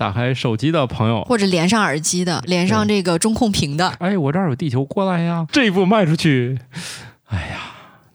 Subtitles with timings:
[0.00, 3.86] 打开手机的朋友，或者连上耳机的，连上这个中控屏的。
[3.98, 5.46] 哎，我这儿有地球，过来呀！
[5.52, 6.58] 这一步迈出去，
[7.28, 7.60] 哎呀，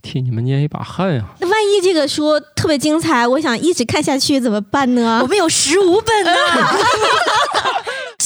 [0.01, 1.23] 替你们捏一把汗呀！
[1.39, 5.19] 那万一这个书特别精彩，我想一直看下去怎么办呢？
[5.21, 6.31] 我们有十五本呢。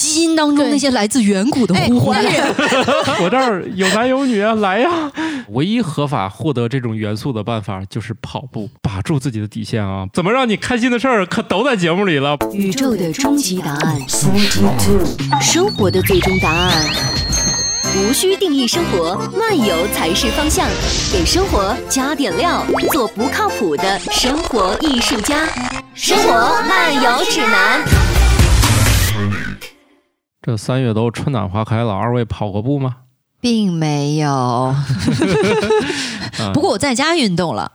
[0.09, 2.23] 基因当中那些来自远古的呼唤，
[3.21, 4.89] 我这儿有男有女啊，来呀！
[5.49, 10.07] 唯一合法获得这种元素的办法就是跑步，把住自己的底线啊！
[10.11, 12.35] 怎么让你开心的事儿可都在节目里了。
[12.51, 13.99] 宇宙的终极答案，
[15.41, 16.71] 生活的最终答案，
[17.95, 20.67] 无需定义生活，漫游才是方向。
[21.13, 25.47] 给生活加点料，做不靠谱的生活艺术家。
[25.93, 26.33] 生活
[26.67, 28.18] 漫游指南。
[30.41, 32.97] 这三月都春暖花开了，二位跑过步吗？
[33.41, 34.75] 并没有，
[36.53, 37.71] 不过我在家运动了，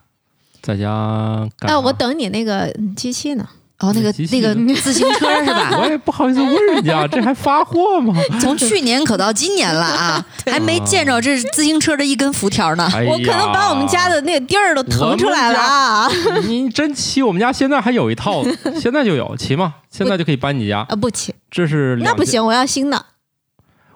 [0.60, 1.48] 在家。
[1.60, 3.48] 哎，我等你那个机器呢。
[3.80, 5.77] 哦，那个那个自行车是吧？
[5.83, 8.14] 我也不好意思问人家， 这还发货吗？
[8.41, 12.89] 从去年可到今年了啊， 还没见着这自行车的一根辐条呢。
[13.08, 16.08] 我可能把我们家的那个地儿都腾出来了啊！
[16.47, 17.20] 你真骑？
[17.20, 18.45] 我们家现在还有一套，
[18.80, 19.75] 现在就有骑吗？
[19.91, 20.95] 现在就可以搬你家啊？
[20.97, 23.05] 不骑，这是那不行，我要新的。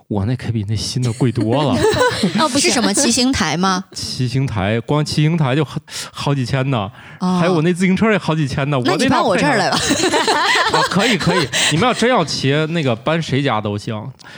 [0.08, 1.78] 我那可比那新的贵多了。
[2.40, 3.84] 哦，不是什么骑行台吗？
[3.92, 5.78] 骑行台光骑行台就好
[6.10, 8.80] 好几千呢，还有我那自行车也好几千呢。
[8.86, 9.76] 那你搬我这儿来了。
[9.76, 13.94] 啊，可以可以，你们要真要骑那个搬谁家都行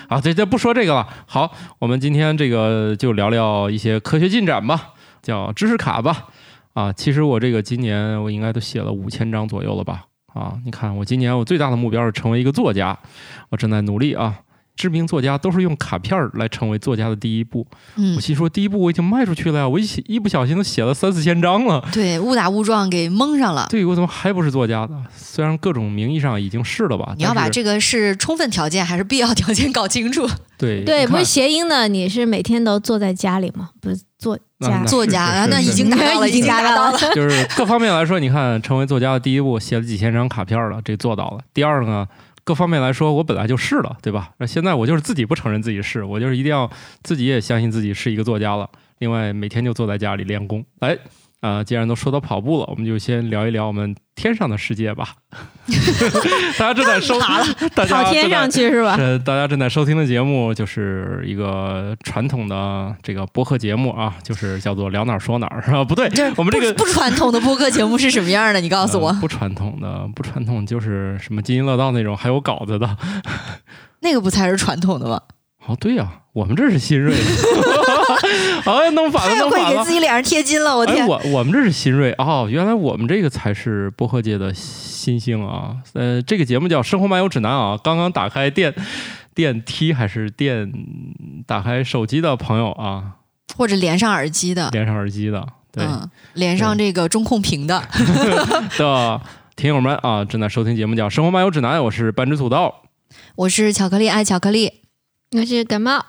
[0.09, 0.21] 啊。
[0.21, 1.07] 这这不说这个了。
[1.25, 6.27] 好，我们今天这个就聊聊一些科学进展吧，叫知识卡吧。
[6.75, 10.03] 啊，其实我这个今年我应该都写了五千张左右了吧。
[10.35, 12.99] 啊，你看我今年我最大的目标是成为一个作家，
[13.51, 14.35] 我正在努力啊。
[14.81, 17.67] 知名作家都是用卡片来成为作家的第一步。
[17.97, 21.85] 嗯，我心说第一步我已经迈出去了呀，我一写一不小心都写了三四千章了。
[21.93, 23.67] 对，误打误撞给蒙上了。
[23.69, 25.05] 对，我怎么还不是作家呢？
[25.15, 27.13] 虽然各种名义上已经是了吧。
[27.19, 30.27] 你要把这个是充分条件还是必要条件搞清楚。
[30.57, 33.71] 对对，不是谐音的，你是每天都坐在家里吗？
[33.81, 36.99] 不是作家，作家那 已经达到了，已经达到了。
[37.15, 41.41] 就是各方面来说，你看，成为作家的第一步，写了几千张卡片了，这做到了。
[41.53, 42.07] 第二呢？
[42.45, 44.33] 各方面来说，我本来就是了，对吧？
[44.39, 46.71] 那现在我就是自己不承认自己是，我就是一定要
[47.03, 48.69] 自己也相信自己是一个作家了。
[48.99, 50.99] 另外，每天就坐在家里练功，哎。
[51.41, 55.15] 啊，既然都说到跑步了，我们就先聊一聊我们天上的世界吧。
[56.59, 57.19] 大家正在收，
[57.75, 58.97] 大家跑天上去是吧？
[59.25, 65.83] 大家正在收听的节目就是一个传统的这个播客节目啊，就是叫做聊哪儿说哪儿，是吧？
[65.83, 68.61] 不对，我们这个不传统的播客节目是什么样的？
[68.61, 69.13] 你告诉我。
[69.15, 72.97] 不传统的，不传统就是什么津津乐道那种，还有稿子的。
[74.01, 75.21] 那个不才是传统的吗？
[75.67, 77.15] 哦，对呀，我们这是新锐。
[78.65, 79.69] 哎，弄反了，弄反了！
[79.69, 81.07] 会给自己脸上贴金了，我天！
[81.07, 85.77] 我我们这是新锐哦，原来我们这个才是薄荷界的新星啊！
[85.95, 88.75] 呃，这个节目叫《生活漫游指南》啊，刚刚打开电
[89.35, 90.71] 电梯还是电
[91.47, 93.17] 打开手机的朋友啊，
[93.57, 95.85] 或者连上耳机的，连上耳机的，对，
[96.35, 97.83] 连上这个中控屏的
[98.79, 99.21] 的
[99.57, 102.75] 听友们啊，正在收听节目叫《生活漫游指南》，我是半只土豆，
[103.37, 104.83] 我是巧克力爱巧克力，
[105.37, 106.05] 我是感冒。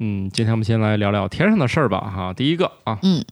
[0.00, 2.34] 嗯，今天我们先来聊聊天上的事儿吧，哈。
[2.34, 3.24] 第一个啊，嗯，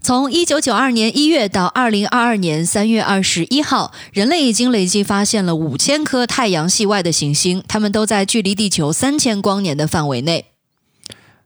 [0.00, 10.46] 从一九九二年一月到二零二二年三月二十一号，人类已经累计发现了五千颗太阳系外的行星，它们都在距离地球三千光年的范围内。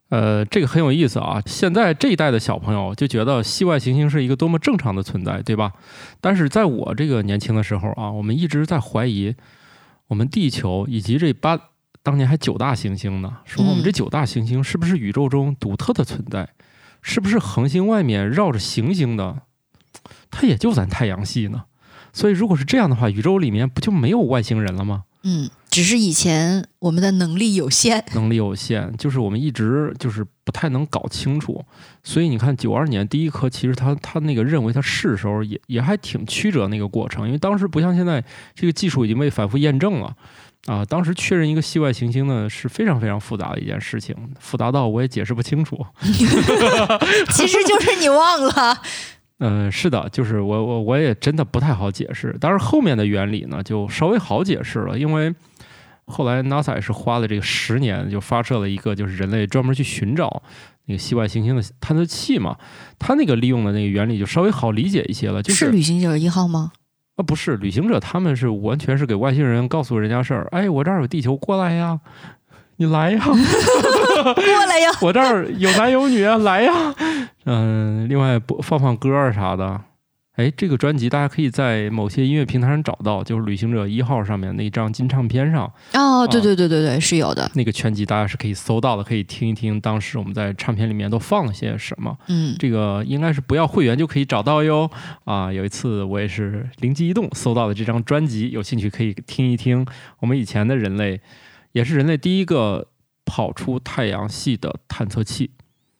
[0.09, 1.43] 呃，这个很有意思啊。
[1.44, 5.73] 现在这一代的小朋友就觉得系外行星是一个多么正常的存在，对吧？
[6.23, 9.34] 但是在我这个年轻的时候啊，我们一直在怀疑
[10.06, 11.61] 我们地球以及这八。
[12.05, 16.49] 当年还九大行星呢，说我们这九大行星是不是宇宙中独特的存在？
[17.01, 19.43] 是不是恒星外面绕着行星的，
[20.31, 21.65] 它也就咱太阳系呢？
[22.13, 25.05] 所以如果是这样的话，宇宙里面不就没有外星人了吗？
[25.23, 31.65] 嗯，只是以前我们的能力有限， 能力有限，就是我们一直就是不太能搞清楚。
[32.03, 38.23] 所以你看，九二年第一颗，其实他他那个认为它是时候，也也还挺曲折那个过程，因为当时不像现在，
[38.55, 40.15] 这个技术已经被反复验证了。
[40.67, 45.85] 啊，当时确认一个系外行星呢是非常非常复杂的一件事情，复杂到我也解释不清楚。
[46.00, 48.83] 其实就是你忘了。
[49.41, 52.35] 嗯，是的，就是我我我也真的不太好解释。
[52.41, 55.35] 但是后面的原理呢就稍微好解释了，因为
[56.06, 60.43] 后来 NASA 也是花了这个十年就发射了一个就是人类专门去寻找
[60.87, 62.56] 那个系外行星的探测器嘛，
[62.99, 65.43] 它那个利用的那个原理就稍微好理解一些了。
[65.43, 66.73] 就是旅行者一号吗？
[67.16, 70.49] 啊，不是旅行者，他们是完全是给外星人告诉人家事儿。
[70.50, 72.00] 哎，我这儿有地球，过来呀，
[72.76, 76.72] 你来呀， 过来呀，我这儿有男有女啊，来呀。
[77.44, 79.81] 嗯，另外播放放歌儿啥的，
[80.35, 87.49] 哎，这个专辑大家可以在某些音乐平台上找到，就是《旅行者一号》上面那张金唱片上哦，对对对对对，是有的。
[87.55, 92.19] 那个全集，大家是可以搜到的，可以听一听当时我们在唱片里面都放了些什么。
[92.27, 94.91] 嗯，这个应该是不要会员就可以找到哟。
[95.25, 99.87] 啊，有一次我也是灵机一动搜到了这张专辑，有兴趣可以听一听。
[100.19, 101.21] 我们以前的人类，
[101.71, 102.89] 也是人类第一个
[103.25, 105.53] 跑出太阳系的探测器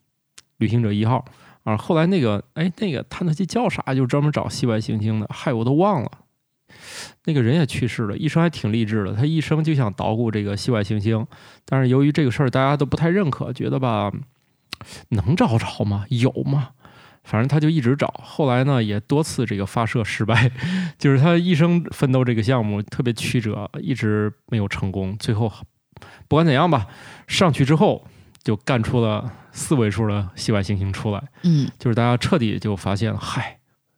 [0.59, 1.23] ——旅行者一号。
[1.65, 3.83] 啊，后来那个，哎，那个探测器叫啥？
[3.93, 5.27] 就专门找系外行星的。
[5.29, 6.09] 嗨，我都忘了。
[7.25, 9.13] 那个人也去世了，一生还挺励志的。
[9.13, 11.25] 他一生就想捣鼓这个系外行星，
[11.65, 14.11] 但是由于这个事儿大家都不太认可，觉得吧，
[15.09, 16.05] 能找着吗？
[16.09, 16.69] 有吗？
[17.23, 18.13] 反正他就一直找。
[18.23, 20.51] 后来呢，也多次这个发射失败，
[20.99, 25.17] 就是他一生奋斗这个项目特别曲折，一直没有成功。
[25.17, 25.51] 最后
[26.27, 26.85] 不管怎样吧，
[27.27, 28.05] 上去之后
[28.45, 29.29] 就干出了。
[29.57, 33.57] 四位数的系外行星出来，嗯，就是大家彻底就发现了，嗨，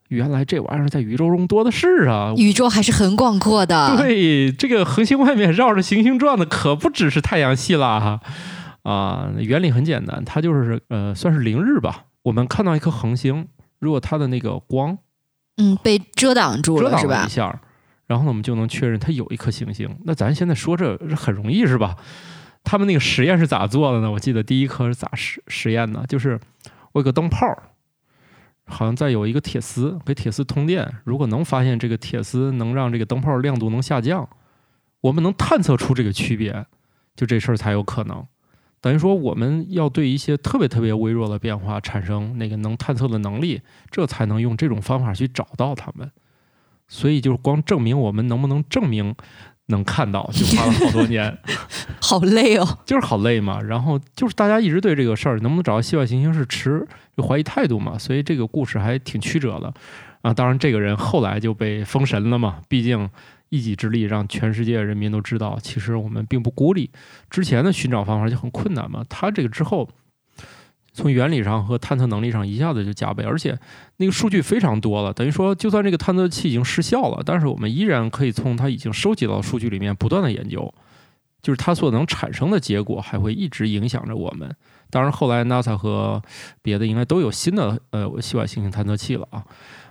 [0.09, 2.31] 原来这玩意儿在宇宙中多的是啊！
[2.37, 3.97] 宇宙还是很广阔的。
[3.97, 8.21] 对，这个恒星外面绕着行星转的可不只是太阳系啦哈！
[8.83, 12.03] 啊，原理很简单，它就是呃，算是凌日吧。
[12.21, 13.47] 我们看到一颗恒星，
[13.79, 14.95] 如果它的那个光，
[15.57, 17.25] 嗯，被遮挡住了，是吧？
[17.25, 17.59] 一下，
[18.05, 19.89] 然后呢，我们就能确认它有一颗行星。
[20.05, 21.95] 那咱现在说这很容易是吧？
[22.69, 24.11] 他们那个实验是咋做的呢？
[24.11, 26.03] 我记得第一颗是咋实实验呢？
[26.05, 26.37] 就是
[26.91, 27.47] 我有个灯泡，
[28.65, 30.85] 好像再有一个铁丝，给铁丝通电。
[31.05, 34.27] 如果能发现这个铁丝能让这个灯泡亮度能下降，
[34.99, 36.65] 我们能探测出这个区别，
[37.15, 38.27] 就这事儿才有可能。
[38.81, 46.11] 等于说我们要对一些特别特别微弱的变化产生那个能探测的能力，这才能用这种方法去找到它们。
[46.89, 49.15] 所以就是光证明我们能不能证明。
[49.67, 51.37] 能看到就花了好多年，
[52.01, 53.61] 好累哦，就是好累嘛。
[53.61, 56.85] 然后就是大家一直对这个事儿能不能找到系外行星是持
[57.15, 59.73] 有怀疑态度嘛，所以这个故事还挺曲折的
[60.21, 60.33] 啊。
[60.33, 63.09] 当然，这个人后来就被封神了嘛，毕竟
[63.49, 66.89] 一己之力让全世界人民都知道，其实我们并不孤立。
[67.29, 69.89] 之前的寻找方法就很困难嘛，他这个之后。
[70.97, 73.57] 从原理上和探测能力上一下子就加倍，而且
[73.97, 75.13] 那个数据非常多了。
[75.13, 80.73] 等于说，就算这个探测器已经失效了，但是我们依然可以从它已经收集到的数据里面不断的研究，
[81.41, 84.49] 就是它所能产生的结果还会一直影响着我们。
[84.89, 86.21] 当然，后来 NASA 和
[86.61, 89.43] 别的应该都有新的呃系外行星探测器了啊，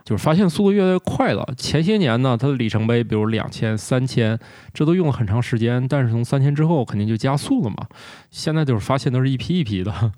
[0.05, 1.47] 就是发现速度越来越快了。
[1.57, 4.39] 前些年呢，它的里程碑比如两千、三千，
[4.73, 7.87] 这都用了很长时间，但是从三千之后肯定就加速了嘛。
[8.31, 10.13] 现在就是发现都是一批一批的。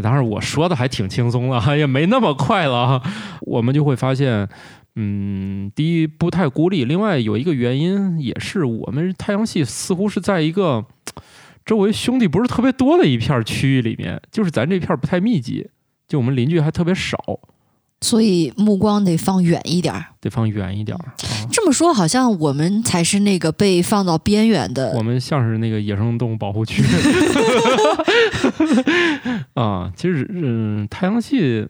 [0.00, 3.02] 当然，我说的还挺轻松了，也没那么快了。
[3.42, 4.48] 我们就会发现，
[4.96, 10.84] 嗯，第一不太孤立，另外有一个原因也是我们太阳系似乎是在一个
[11.64, 15.68] 周围兄弟不是特别多的一片区域里面，就是咱这片不太密集，
[16.06, 17.16] 就我们邻居还特别少。
[18.00, 21.12] 所以目光得放远一点儿，得放远一点儿。
[21.50, 24.92] 这么说，好像我们才是那个被放到边缘的。
[24.96, 26.82] 我们像是那个野生动物保护区。
[29.54, 31.66] 啊，其实，嗯，太阳系。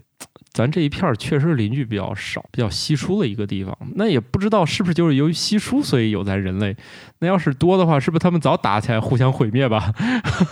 [0.59, 3.73] 咱这一片儿确实是邻居比较少、比较稀疏的一个地方。
[3.95, 6.77] 那也不知道是不是就是由于稀疏，所以有咱人类。
[7.21, 9.93] 那要是多的话，是不是他们早打起来互相毁灭吧？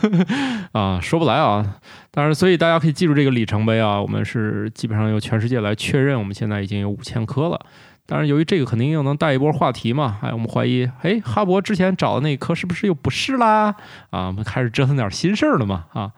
[0.70, 1.78] 啊，说不来啊。
[2.12, 4.00] 当然，所以大家可以记住这个里程碑啊。
[4.00, 7.60] 我们是基本上由全世界来确认，我们现在已经有五千颗了。
[8.06, 10.18] 当然，由于这个肯定又能带一波话题嘛。
[10.22, 13.74] 哎，我们怀疑，哎，哈勃之前找的那一颗是不是又不是啦？
[14.10, 15.86] 啊，我们开始折腾点新事儿了嘛？
[15.92, 16.12] 啊。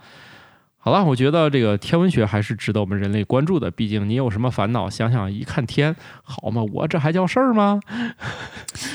[0.81, 3.71] 好了，我觉得这个天文学还是值得我们人类关注的。
[3.71, 7.81] 毕竟你有什么烦恼，想想一看天，好嘛，我这还叫事儿吗？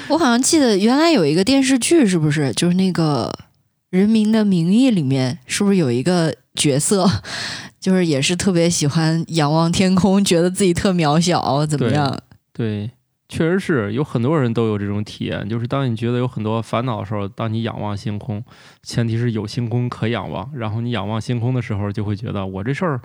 [0.08, 3.32] 我好像记得原来有一个电视剧，是不是就是那个
[3.92, 7.06] 《人民的名义》里面，是不是有一个角色，
[7.80, 12.18] 就是也是特别喜欢仰望天空，觉得自己特渺小，怎么样？
[12.54, 12.90] 对。
[13.30, 18.44] 确实是有很多人都有这种体验，就是当你觉得有很多烦恼的时候，当你仰望星空，
[18.84, 23.02] 前提是有星空可仰望，然后你仰望星空的时候，就会觉得我这事儿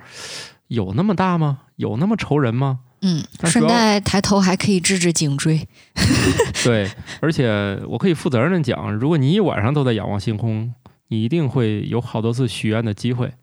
[0.67, 1.59] 有那么大吗？
[1.77, 2.79] 有那么愁人吗？
[3.01, 5.67] 嗯，顺带抬头还可以治治颈椎。
[6.63, 10.73] 对，而且我可以负责任的讲，如果你一晚上都在仰望星空，
[11.07, 13.33] 你一定会有好多次许愿的机会，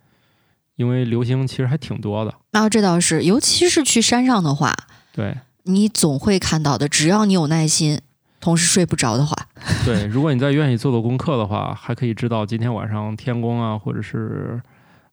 [0.76, 2.34] 因为流星其实还挺多的。
[2.52, 4.76] 那这倒是，尤其是去山上的话。
[5.12, 5.34] 对。
[5.66, 8.00] 你总会看到的，只要你有耐心，
[8.40, 9.36] 同时睡不着的话。
[9.84, 14.60] 对，如果你再愿意做做功课的话，还可以知道今天晚上天宫啊，或者是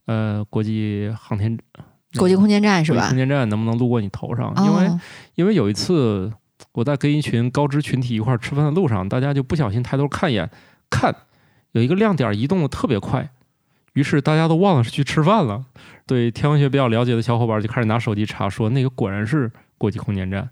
[0.05, 1.57] 呃国际航天、
[2.17, 3.07] 国际空间站是吧？
[3.07, 4.53] 空间站能不能路过你头上？
[4.63, 5.00] 因为
[5.36, 6.31] 因为有一次
[6.74, 10.48] 我在跟一群高知群体一块吃饭的路上，大家就不小心抬头看一眼，
[10.89, 11.15] 看
[11.72, 13.27] 有一个亮点移动的特别快，
[13.93, 15.65] 于是大家都忘了是去吃饭了。
[16.05, 19.51] 对天文学比较了解的小伙伴就开始拿手机查，说那个果然是。
[19.84, 20.50] 国际空间站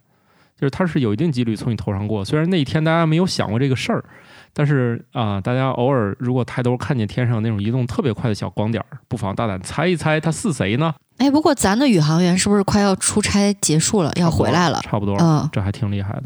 [0.60, 2.26] 就是它是有一定几率从你头上过。
[2.26, 4.04] 虽然那一天大家没有想过这个事儿，
[4.52, 10.94] 但是啊、大家偶尔如果抬头看见天上那种移动特别快的小光点儿，不妨大胆猜一猜它是谁呢？
[11.20, 14.82] 哎，不过咱的宇航员是不是快要出差结束了，要回来了？
[14.84, 16.24] 差不多，嗯这还挺厉害的。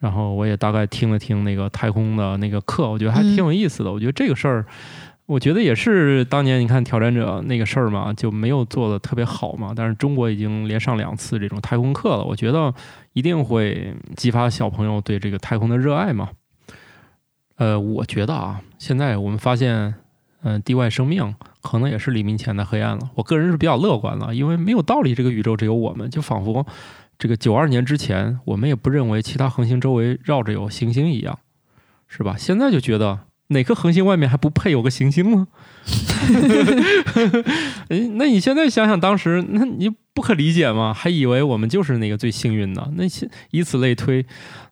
[0.00, 3.92] 然后我也大概听了听那个太空的那个课，我觉得还挺有意思的。
[3.92, 4.66] 我觉得这个事儿，
[5.26, 9.72] 我觉得也是当年你看挑战者那个事儿嘛，就没有做的特别好嘛。
[9.74, 12.74] 但是中国已经连上两次这种太空课了，我觉得
[13.12, 16.30] 一定会激发小朋友对这个太空的热爱嘛。
[17.56, 19.94] 呃，我觉得啊，现在我们发现，
[20.42, 23.10] 嗯、地外生命可能也是黎明前的黑暗了。
[23.14, 26.66] 我个人是比较乐观了，因为没有道理这个宇宙只有我们，就仿佛
[27.16, 31.38] 这个九二年之前，我们也不认为其他恒星周围绕着有行星一样，
[32.08, 32.34] 是吧？
[32.36, 33.20] 现在就觉得
[33.52, 35.48] 哪颗恒星外面还不配有个行星吗？
[37.88, 40.92] 哎，那你现在想想当时，那你不可理解吗？
[40.92, 44.24] 还以为我们就是那个最幸运的，那些以此类推，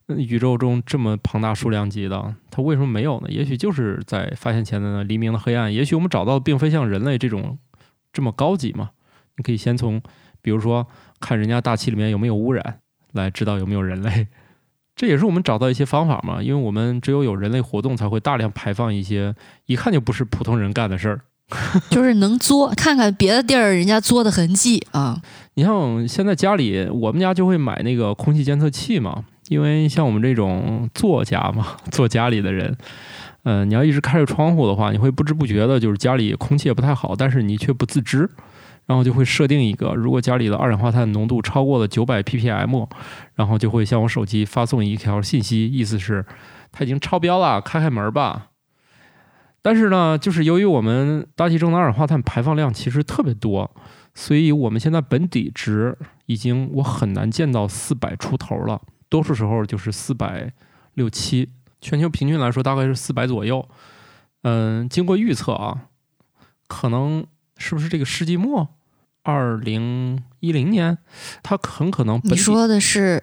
[0.08, 3.28] 宇宙中这么庞大数量级的，它为什么没有呢？
[3.30, 7.58] 也许就是在发现前的黎明的黑暗，也许我们找到的并非像人类这种
[8.12, 8.90] 这么高级嘛。
[9.36, 10.00] 你可以先从，
[10.42, 10.86] 比如说
[11.20, 12.80] 看人家大气里面有没有污染，
[13.12, 14.28] 来知道有没有人类。
[15.00, 21.20] 这也是我们找到一些方法嘛，因为我们只有有人类活动，才会大量排放一些一看就不是普通人干的事儿。
[21.88, 25.18] 就是能作，看看别的地儿人家作的痕迹啊。
[25.54, 32.76] 你像现在家里，我们家就会买那个空气监测器嘛，因为像我们这种作家嘛， 做家里的人，
[33.44, 38.28] 嗯、你要一直开着窗户的话，你会不知不觉的，就是家里空气也不太好，但是你却不自知，
[38.90, 42.88] 然后就会设定一个，如果家里的二氧化碳浓度超过了九百 ppm，
[43.36, 46.26] 然后就会向我手机发送一条信息，意思是
[46.72, 48.48] 它已经超标了，开开门吧。
[49.62, 53.70] 但是呢，就是由于我们大气中的二氧化碳排放量其实特别多，
[54.12, 60.52] 所以我们现在本底值已经我很难见到四百出头了，多数时候就是四百
[60.94, 61.48] 六七，
[61.80, 63.68] 全球平均来说大概是四百左右。
[64.42, 65.82] 嗯，经过预测啊，
[66.66, 67.24] 可能
[67.56, 68.66] 是不是这个世纪末，
[69.22, 70.98] 二零一零年，
[71.42, 73.22] 他很可能你说的是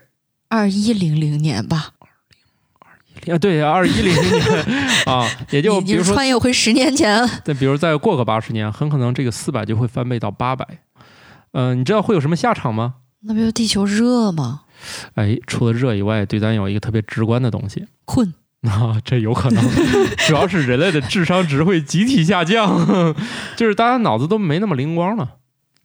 [0.50, 1.92] 二一零零年吧？
[3.28, 4.66] 啊，对，二一零年
[5.06, 7.28] 啊， 也就比如说穿越回十年前了。
[7.44, 10.66] 再比如再过个八十年，很可能这个四百就会翻倍到八百。
[11.54, 12.96] 嗯、你知道会有什么下场吗？
[13.22, 14.62] 那不就地球热吗？
[15.16, 18.34] 哎，除了热以外，对咱有一个特别直观的东西困。
[18.70, 19.64] 啊，这有可能，
[20.28, 23.16] 主要是人类的智商值会集体下降，
[23.56, 25.38] 就是大家脑子都没那么灵光了。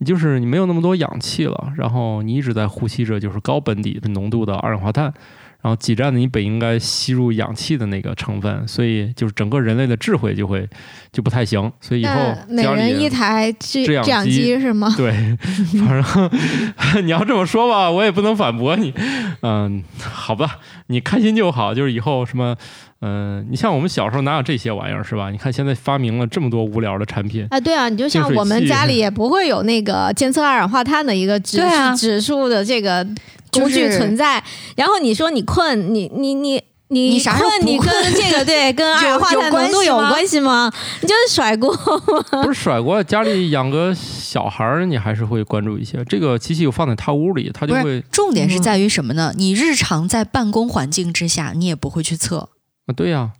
[0.04, 5.12] 就是你没有那么多氧气了，然后你一直在呼吸着就是高本底的浓度的二氧化碳，
[5.62, 10.69] 然后挤占了你本应该吸入氧气的那个成分，所以就是整个人类的智慧就会
[11.12, 11.73] 就不太行。
[11.81, 12.14] 所以以后
[12.49, 14.92] 那每人一台制制氧机机是吗？
[14.99, 15.12] 对，
[15.78, 18.92] 反正 你要这么说吧，我也不能反驳你。
[19.42, 21.73] 嗯，好吧，你开心就好。
[21.73, 22.57] 就是以后什么，
[23.00, 25.31] 嗯、你像我们小时候哪有这些玩意儿是吧？
[25.31, 31.62] 你看现在发明了这么多无聊的产品，啊，对啊，你就像我们家里也不会有那个监测二氧化碳的一个指
[31.97, 33.07] 指数的这个
[33.52, 34.42] 工具就是存在。
[34.76, 36.62] 然后你说你困，你你你。
[36.88, 37.66] 你你啥时候困？
[37.66, 40.71] 你困跟这个对 跟二氧化碳浓度有关系吗？
[41.00, 41.75] 你就是甩锅。
[42.44, 46.04] 不是甩锅，家里养个小孩儿，你还是会关注一些。
[46.04, 49.32] 这个机器我放在他屋里，他就会，重点是在于什么呢？
[49.38, 52.50] 你日常在办公环境之下，你也不会去测。
[52.85, 53.30] 啊，对呀、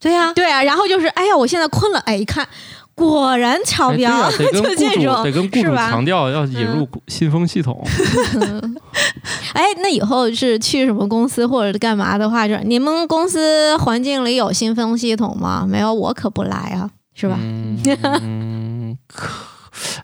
[0.00, 2.48] 对呀、对呀，然后就是哎呀，我现在困了，哎，一看
[2.94, 7.84] 果然超标，呀、得跟 就雇主这种得跟雇主是吧强调要引入新风系统。
[9.54, 15.66] 哎，那以后是去什么公司或者干嘛的话，就是你们公司环境里有新风系统吗？
[15.68, 17.36] 没有，我可不来啊，是吧？
[17.40, 17.78] 嗯，
[18.22, 19.28] 嗯可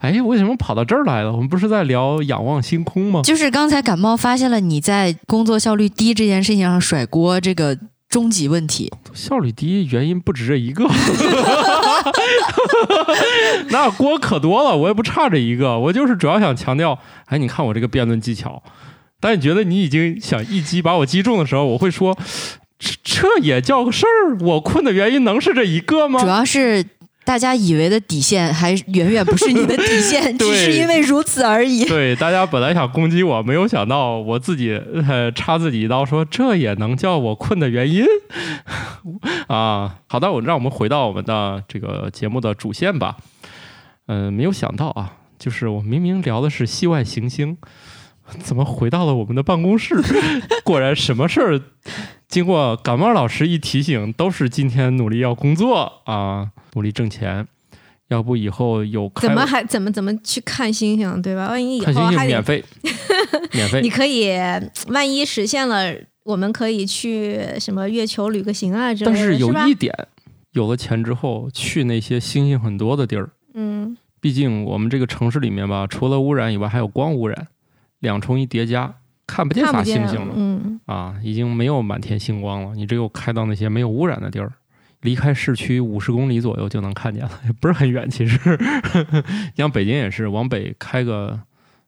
[0.01, 1.31] 哎，为什么跑到这儿来了？
[1.33, 3.21] 我们不是在聊仰望星空吗？
[3.23, 7.77] 就是刚才感冒发现了你在工作效率低这件事情上甩锅这个
[8.09, 8.93] 终极问题。
[9.13, 10.85] 效率低原因不止这一个，
[13.71, 18.63] 那锅可多了，我也不差这一个，我就是主要想强调，哎，你看我这个辩论技巧。
[19.21, 22.17] 当你觉得你已经想一击把我击中的时候，我会说，
[22.79, 24.39] 这这也叫个事儿？
[24.41, 26.27] 我困的原因能是这一个吗主？
[26.27, 26.85] 要是
[27.25, 31.85] 大家以为的底线，还远远不是你的底线， 只是因为如此而已。
[31.85, 38.05] 对，大家本来想攻击我，没有想到我自己呃插自己一刀，说这也能叫我困的原因
[39.47, 39.97] 啊。
[40.09, 43.17] 好的，我让我们回到我们的这个节目的主线吧。
[44.07, 47.57] 嗯、没有想到啊，就是我明明聊的是系外行星，
[48.43, 49.95] 怎么回到了我们的办公室？
[50.65, 51.61] 果然什么事儿，
[52.29, 57.47] 经过感冒老师一提醒，都是今天努力要工作啊，努力挣钱。
[58.09, 61.47] 要不以后有开怎么还怎么怎么去看星星，对吧？
[61.51, 62.65] 万一以看星后还得星免费，
[63.55, 63.89] 免费你。
[63.89, 64.33] 可以，
[64.89, 65.95] 万一实现了，
[66.25, 69.73] 我们可以去什么月球旅个行啊之类的，但是有一？
[69.77, 69.95] 点，
[70.51, 77.47] 有了钱之后，去那些星星很多的地儿，嗯，毕竟我们这个城市里面吧，除了污染以外，还有光污染，
[78.01, 78.93] 两重一叠加，
[79.27, 82.75] 看不见啥看不见星星了嗯，啊，已经没有满天星光了。
[82.75, 84.53] 你只有开到那些没有污染的地儿，
[85.03, 88.09] 离开市区五十公里左右就能看见了，也 不是很远。
[88.11, 88.39] 其实，
[89.57, 91.39] 像北京也是，往北开个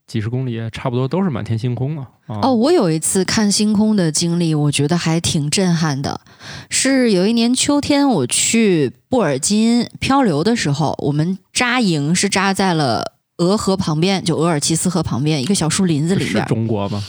[0.06, 2.40] 几十公里，差不多都是满天星空了啊。
[2.42, 6.20] 哦，我有一次看星空的经历，我觉得还挺震撼的。
[6.68, 16.46] 是有一年秋天，我去布尔津漂流的时候，我们扎营是扎在了俄河旁边，就额尔齐斯河旁边一个小树林子里是边。
[16.46, 17.02] 中国吗？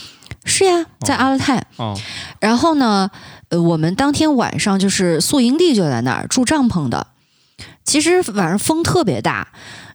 [0.44, 1.64] 是呀，在阿勒泰。
[1.76, 1.98] 哦，
[2.40, 3.10] 然后呢，
[3.48, 7.06] 呃，我们当天晚上就是宿营地就在那儿住帐篷的。
[7.84, 9.48] 其实晚上风特别大，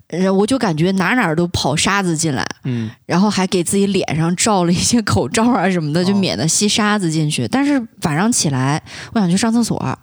[0.08, 2.46] 呃，我就感觉哪哪儿都跑沙子进来。
[2.63, 7.48] 嗯，然后还给自己脸上罩了一些口罩啊什么的，就哦免得吸沙子进去。
[7.48, 8.81] 但是晚上起来，
[9.13, 10.00] 我想去上厕所，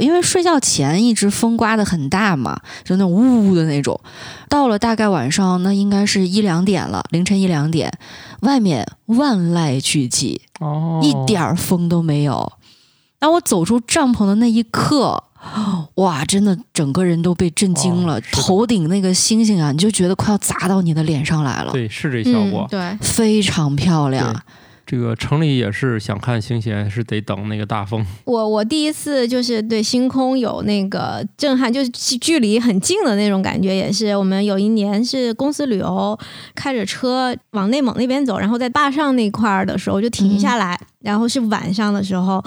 [0.00, 3.98] 因为睡觉前一直风刮得很大嘛，就那种呜呜的那种。
[4.48, 7.92] 到了大概晚上，那应该是一两点了，凌晨一两点，
[8.40, 12.52] 外面万籁俱寂，哦，一点儿风都没有。
[13.18, 15.22] 当我走出帐篷的那一刻，
[15.96, 21.72] 哇，真的整个人都被震惊了，哦头顶那个星星啊，你就觉得快要砸到你的脸上来了。
[21.72, 22.66] 对，是这效果。
[22.70, 24.40] 嗯对，非常漂亮对。
[24.90, 28.04] 这个城里也是想看星星，是得等那个大风。
[28.26, 36.18] 我我第一次就是对星空有那个震撼，就是距距离很近的那种感觉，也是我们有一年是公司旅游，
[36.56, 42.42] 开着车往内蒙那边走，然后在坝上那块儿的时候就停下来，然后是晚上的时候，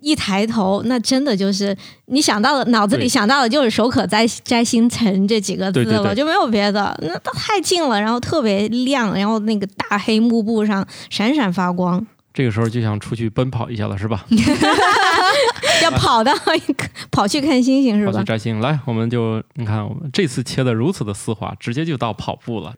[0.00, 12.06] 一抬头，那真的就是你想到的，脑子里想到的就是“手可摘摘星辰”这几个字了，对对对就没有别的，那都太近了，然后特别亮，然后那个大黑幕布上闪闪发光。
[12.32, 14.24] 这个时候就想出去奔跑一下了，是吧？
[15.82, 18.24] 要跑到一个跑去看星星是吧跑去？
[18.24, 18.60] 摘星。
[18.60, 22.74] 来，我们就你看，我们这次切的如此的丝滑，直接就到跑步了。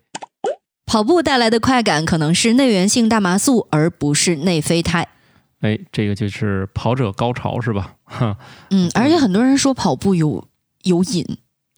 [0.85, 5.07] 跑步带来的快感可能是内源性大麻素，而不是内啡肽。
[5.61, 7.95] 哎，这个就是跑者高潮，是吧？
[8.05, 8.37] 哈，
[8.71, 10.47] 嗯，而且很多人说跑步有
[10.83, 11.25] 有瘾，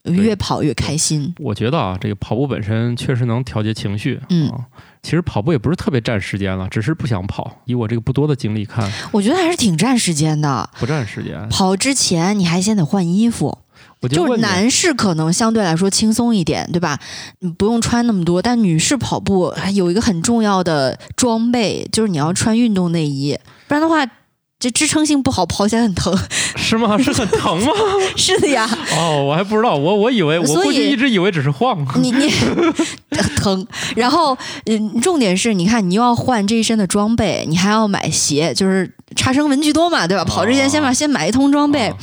[0.04, 1.34] 越跑越开心。
[1.40, 4.20] 我觉得啊，这个跑步本身确实能调节情绪。
[4.30, 4.66] 嗯啊，
[5.02, 7.62] 其实跑步也不是特别占时间了，只是不想跑。
[7.66, 10.70] 以我这个不多的经历看，我觉得还是挺占时间的。
[10.80, 11.50] 不占时间。
[11.50, 13.60] 跑之前你还先得换衣服，就是
[14.02, 17.00] 我就问你男士可能相对来说轻松一点，对吧？
[17.40, 23.38] 你不用穿那么多，但女士跑步还有一个很重要的装备，就是你要穿运动内衣，
[23.68, 24.06] 不然的话。
[24.62, 26.16] 这支撑性不好，跑起来很疼。
[26.56, 26.96] 是吗？
[27.02, 27.74] 是很疼吗？
[28.16, 31.84] 是的呀，哦，我还不知道，我我以为我所以过去一直以为只是晃。
[32.00, 32.32] 你你
[33.38, 34.38] 疼，然后
[34.68, 40.24] 嗯，重点是，你看你又要换这一身的装备，你还要买鞋，就是差生文具多嘛，对吧？
[40.24, 41.98] 跑之前先把先买一通装备，哦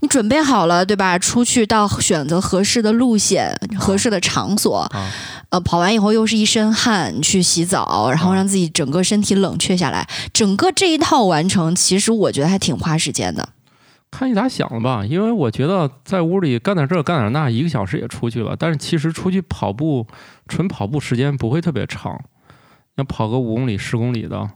[0.00, 1.16] 你准备好了，对吧？
[1.16, 5.08] 出去到选择合适的路线、合适的场所，啊
[5.50, 13.50] 呃，跑完以后又是一身汗，去洗澡，然后让自己整个身体冷却下来，整个这一套完成，其实我觉得还挺花时间的。
[14.10, 18.56] 看你咋想了吧，因为我觉得在屋里干点这干点那，一个小时也出去了。
[18.58, 20.06] 但是其实出去跑步，
[20.48, 22.20] 纯跑步时间不会特别长，
[22.96, 24.50] 要跑个五公里、十公里的，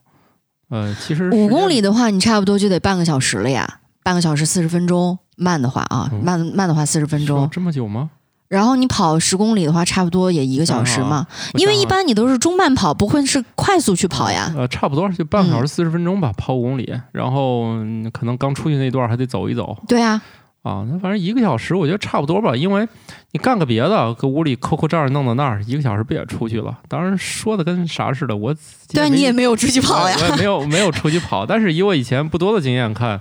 [0.68, 7.48] 呃，其实五公里的话，你差不多就得半个小时了呀，半个小时四十分钟，慢的话啊，嗯慢慢的话四十分钟。
[7.50, 8.10] 这么久吗？
[8.48, 14.52] 然后你跑十公里的话，差不多也一个小时嘛，因为一般你都是中慢跑，不会是快速去跑呀。
[14.56, 20.22] 呃，差不多就半个小嗯时四十分钟吧，跑五公里，然后嗯可能刚出去那段还得走一走对啊，
[20.66, 20.86] 啊。
[20.90, 22.86] 那反正一个小时，我觉得差不多吧，因为
[23.32, 26.76] 你干个别的，搁屋里抠抠这儿弄到那儿，一个小时不也出去了？
[26.88, 28.54] 当然说的跟啥似的，我
[28.92, 30.28] 对啊，你也没有出去跑呀我。
[30.28, 33.20] 也没有没有出去跑，但是以我以前不多的经验看，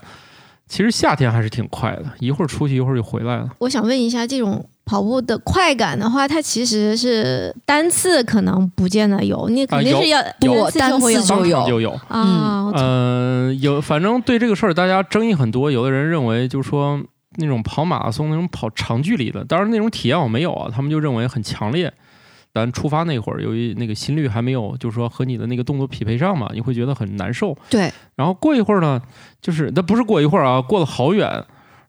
[0.67, 3.49] 其实夏天还是挺快的，一会儿出去一会儿就回来了。
[3.59, 12.71] 我想问一下，这种跑步的快感的话，它其实是单次可能不见得有，你肯定是要、有单次就有单次就有就有，啊。
[12.75, 16.99] 嗯、有，反正对这个事儿大家争议很多，有的人认为就是说
[17.37, 21.93] 那种跑马拉松那种跑长距离的，当然那种体验我没有啊，他们就认为很强烈。
[22.53, 27.53] 咱出发那会儿，由于那个心率还没有，就是说和你的那个动作匹配上嘛，你会觉得很难受。
[27.69, 29.01] 对，然后过一会儿呢，
[29.41, 31.43] 就是那不是过一会儿啊，过了好远，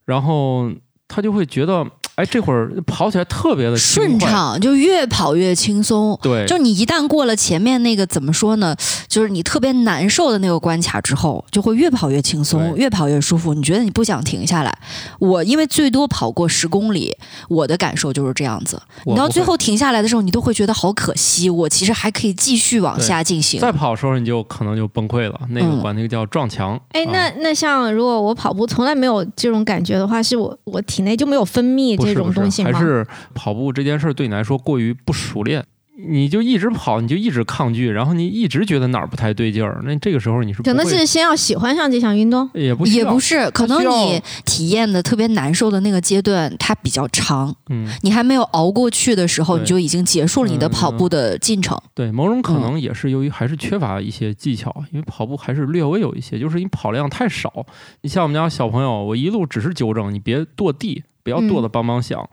[0.07, 0.69] 然后
[1.07, 6.19] 他就会觉得哎，这会儿跑起来特别的，顺畅，就越跑越轻松。
[6.23, 8.75] 对，就你一旦过了前面那个怎么说呢？
[9.07, 13.53] 就是你特别难受的那个关卡之后，就会越跑越轻松，越跑越舒服。
[13.53, 14.79] 你觉得你不想停下来？
[15.19, 17.15] 我因为最多跑过十公里，
[17.49, 18.81] 我的感受就是这样子。
[19.05, 23.61] 你到最后停下来的时候，你都会觉得好可惜，我其实还可以继续往下进行。
[23.61, 26.81] 再跑的时候你就可能就崩溃了，那个嗯管那个叫撞墙。
[26.93, 32.71] 哎，啊那那像如果我跑步从来没有这种感觉的话，是我我体内就没有分泌这种东西吗？
[32.73, 35.65] 还是跑步这件事儿对你来说过于不熟练，
[36.09, 42.49] 你就一直跑，你就一直抗拒，然后你一直觉得哪儿不太对劲儿，那这个时候你是可能是先要喜欢上这项运动。
[42.53, 51.81] 也不也不是，可能你体验的特别难受的那个阶段，它比较长，嗯，你还没有熬过去的时候，你就已经结束了你的嗯跑步的进程。
[51.95, 57.65] 对，某种可嗯能也是由于还是缺乏一些技巧，因为跑步还是略微有一些，就是你跑量太少。
[58.03, 62.25] 你像我们家小朋友，我一路只是纠正你别跺地，不要剁的梆梆响。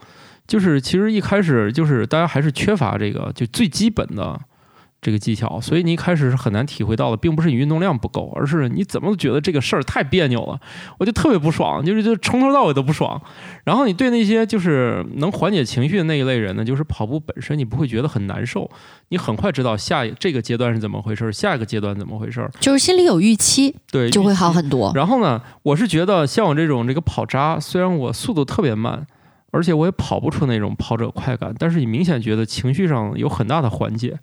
[0.46, 4.40] 就是其实一开始就是大家还是缺乏这个就最基本的
[5.04, 10.58] 这个技巧，所以你一开始是很难体会到的，并不是你运动量不够，而是你怎么都觉得这个事儿太别扭了，
[10.98, 13.22] 我就特别不爽，就是就从头到尾都不爽。
[13.66, 18.72] 然后你对那些就是能缓解情绪的那一类人呢，就是跑步本身你不会觉得很难受，
[19.10, 24.94] 你很快知道下一这个阶段是怎么回事儿，下一个阶段怎么回事儿，就是心里有预期，对，就会好很多。
[24.96, 29.06] 然后呢，我是觉得像我这种这个跑渣，虽然我速度特别慢，
[29.52, 34.18] 而且我也跑不出那种跑者快感，但是你明显觉得情绪上有很大的缓解。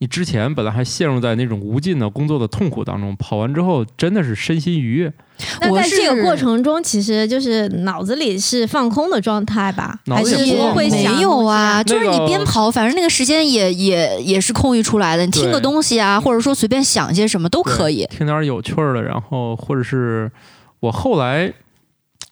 [0.00, 5.12] 你之前本来还陷入在那种无尽的工作的痛苦当中，跑完之后真的是身心愉悦。
[5.60, 10.00] 那在这个过程中，其实就是脑子里是放空的状态吧？
[10.06, 18.06] 还是脑子也不说会没有啊，就是你边跑，反正那个时间也也也是空余出来的，你听个东西啊，或者说随便想些什么都可以。
[18.06, 20.32] 听点有趣儿的，然后或者是
[20.80, 21.52] 我后来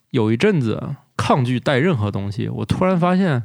[0.09, 0.81] 有一阵子
[1.21, 3.43] 抗拒带任何东西，我突然发现，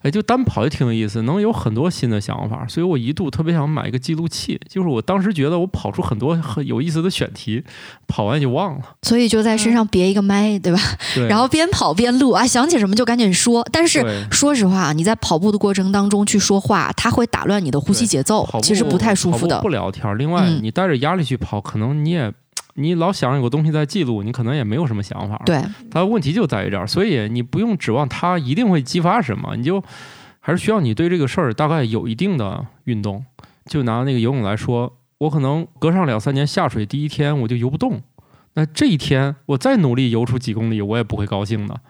[0.00, 7.62] 哎，就单跑也挺有意思，能有很多新的想法，所以我一度特别想买一个记录器，就是我当时觉得我跑出很多很有意思的选题，
[8.08, 10.80] 跑完就忘了，所以就在身上别一个麦，对吧？
[11.14, 13.66] 对，然后边跑边录啊，想起什么就赶紧说。
[13.70, 19.68] 但是说实话，你在跑步的过程当中去说话，它会打乱你的呼吸节奏其实不太舒服的不。
[19.68, 22.32] 聊天儿，另外、嗯你带着压力去跑，可能你也。
[22.74, 25.40] 你老想有个东西在记录，你可能也没有什么想法。
[25.44, 29.82] 对，它问题就在于这儿，所以你不用指望它一定会激发什么，你就
[30.38, 33.24] 还是需要你对这个事儿大概有一定的运动。
[33.66, 38.00] 就拿那个游泳来说，我可能隔上两三年下水，第一天我就游不动，
[38.54, 41.80] 那这一天我再努力游出几公里，我也不会高兴的。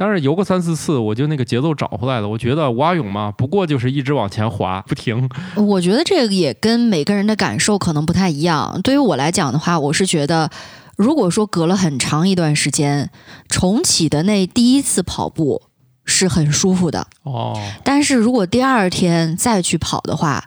[0.00, 2.28] 但是游个三四次，我就那个节奏找回来了。
[2.28, 5.28] 我觉得蛙泳嘛，不过就是一直往前滑 不停。
[5.56, 8.80] 我觉得这个也跟每个人的感受可能不太一样。
[8.84, 10.48] 对于我来讲的话，我是觉得，
[10.96, 13.10] 如果说隔了很长一段时间
[13.48, 15.62] 重启的那第一次跑步
[16.04, 20.44] 是很舒服的，哦，但是如果第二天再去跑的话，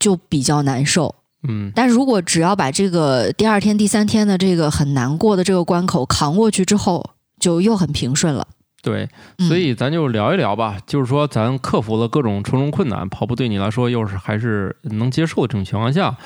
[0.00, 1.14] 就比较难受。
[1.48, 8.46] 嗯，但如果只要把这个第二天、第三天的这个很难过的这个关口扛过去之后，就又很平顺了。
[8.82, 16.16] 对，嗯所以咱就聊一聊吧，就是说咱克服了各种重重困难，跑步对你来说又是还是能接受的这种情况下，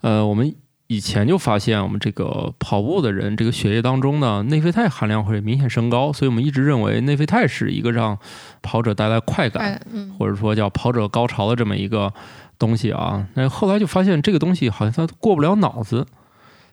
[0.00, 0.52] 呃，我们
[0.88, 8.18] 以前就发现我们这个跑步的人，这个血液当中呢内啡肽含量会明显升高，所以我们一直认为内啡肽是一个让
[8.60, 12.12] 跑者带来快感，哎嗯，或者说叫跑者高潮的这么一个
[12.58, 13.24] 东西啊。
[13.34, 16.04] 那后来就发现这个东西好像它过不了脑子，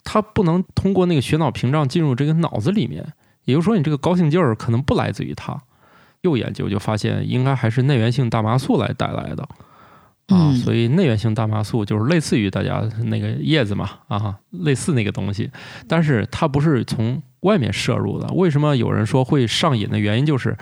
[0.03, 3.13] 它不能通过那个血脑屏障进入这个脑子里面。
[3.47, 5.59] 也就是说，你这个高兴劲儿可能不来自于它。
[6.21, 9.43] 又研究就发现，应该还是内源性大麻素来带来的
[10.27, 10.49] 啊。
[10.49, 15.49] 嗯所以内源性大麻素就是类似于大家那个叶子嘛啊，类似那个东西，
[15.87, 18.27] 但是它不是从外面摄入的。
[18.33, 20.57] 为什么有人说会上瘾的原因就是，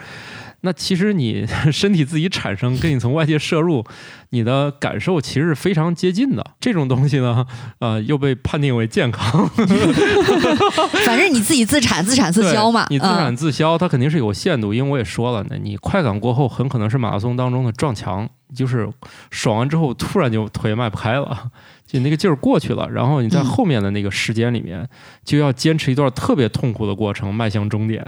[0.66, 3.86] 那其实你 身体自己产生跟你从外界摄入，
[4.32, 6.44] 你的感受其实是非常接近的。
[6.60, 7.46] 这种东西呢，
[7.80, 9.48] 呃，又被判定为健康。
[11.06, 14.74] 反正你自己自产自产自销嘛，你自产嗯自销，它肯定是有限度。
[14.74, 18.90] 因为我也说了，那你快感过后，很可能是马拉松当中的撞墙，就是
[19.30, 21.52] 爽完之后突然就腿迈不开了，
[21.86, 24.90] 就那个劲儿过去了，然后你在嗯后面的那个时间里面，
[25.24, 28.04] 就要坚持一段特别痛苦的过程，迈向终点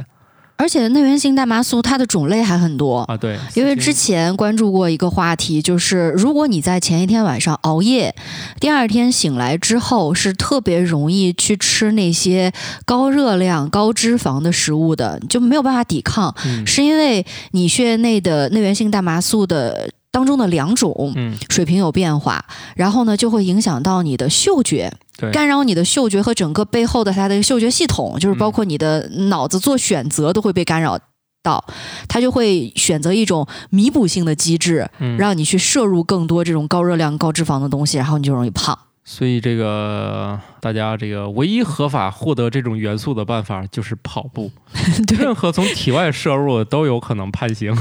[0.57, 2.99] 而且内源性大麻素它的种类还很多。
[3.01, 3.15] 啊！
[3.15, 8.13] 对，因为之前关注过一个话题，就是如果你在前一天晚上熬夜，
[8.59, 12.51] 第二天醒来之后是特别容易去吃那些
[12.85, 24.91] 高热量、高脂肪的食物的，就没有办法抵抗，嗯是因为你血液内的内源性大麻素的当中的两种嗯，水平有变化，然后呢就会影响到你的嗅觉。
[25.33, 30.99] 干扰你的嗅觉和整个背后的它的嗅觉系统，就是包括你的脑子做选择都会被干扰
[31.41, 31.65] 到，
[32.07, 38.77] 它就会选择一种弥补性的机制，嗯让你去摄入更多这种高热量、高脂肪的东西，然后你就容易胖。
[39.09, 44.51] 所以这个大家这个唯一合法获得这种元素的办法就是跑步，
[45.17, 47.73] 任何从体外摄入都有可能判刑。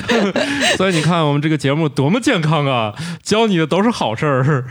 [0.78, 4.64] 所以你看我们这个节目多么健康啊，教你的都是好事儿，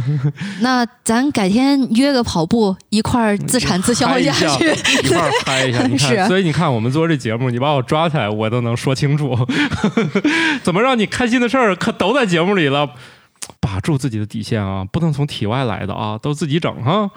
[0.60, 4.66] 那咱改天约个跑步，一块儿自产自销嗨一下去。
[5.02, 5.86] 一块儿拍一下。
[5.86, 9.34] 你是看，所以你看我们做这节目，你把我抓起来，我都能说清楚，
[10.62, 12.90] 怎么让你开心的事儿可都在节目里了。
[13.58, 17.10] 把住自己的底线啊，不能从体外来的啊，都自己整哈。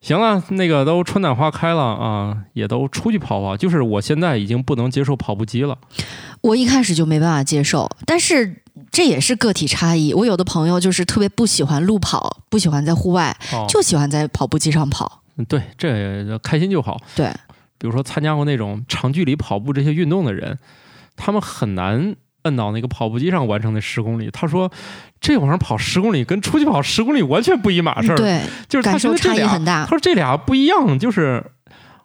[0.00, 3.56] 行了，那个都春暖花开了啊，也都出去跑跑。
[3.56, 5.76] 就是我现在已经不能接受跑步机了。
[6.40, 8.62] 我一开始就没办法接受，但是
[8.92, 10.14] 这也是个体差异。
[10.14, 15.22] 我有的朋友就是特别不喜欢路跑，不喜欢在户外，哦，就喜欢在跑步机上跑。
[15.36, 17.00] 嗯对，这开心就好。
[17.16, 17.28] 对，
[17.76, 20.58] 比如说参加过那种长距离跑步这些运动的人，
[21.16, 24.30] 他们很难摁到那个跑步机上完成那十公里。
[24.30, 24.70] 他说，
[25.20, 29.88] 这往上跑十公里跟出去跑十公里完全不一码事儿。，对，就是他感受觉得这俩差异很大他。
[29.88, 31.44] 说这俩不一样，就是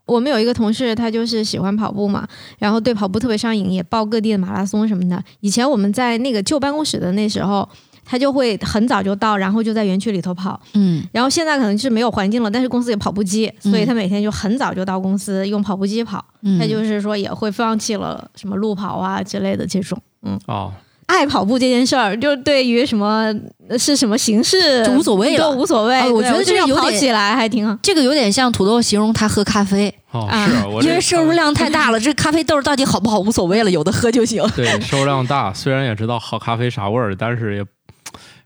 [0.05, 2.27] 我们有一个同事，他就是喜欢跑步嘛，
[2.59, 5.23] 然后对跑步特别上瘾，也报各地的马拉松什么的。
[5.39, 7.67] 以前我们在那个旧办公室的那时候，
[8.03, 10.59] 他就会很早就到，然后就在园区里头跑。
[10.73, 16.23] 嗯，然后现在可能是没有环境了，但是公司有跑步机，所以他每天就很早就到公司用跑步机跑。
[16.41, 19.97] 嗯他就是说也会放弃了什么路跑啊之类的这种。
[20.23, 20.73] 嗯哦，
[21.07, 23.33] 爱跑步这件事儿，就对于什么
[23.67, 25.95] 呃是什么形式就无所谓了都无所谓。
[25.95, 27.77] 哎我觉得对这有点要跑起来还挺好。
[27.81, 30.47] 这个有点像土豆形容他喝咖啡，哦，啊
[30.81, 34.43] 是因为摄入量太大了，这咖啡豆到底好不好无所谓了，有的喝就行。
[34.55, 37.65] 对摄入量大，虽然也知道好咖啡啥味儿，但是也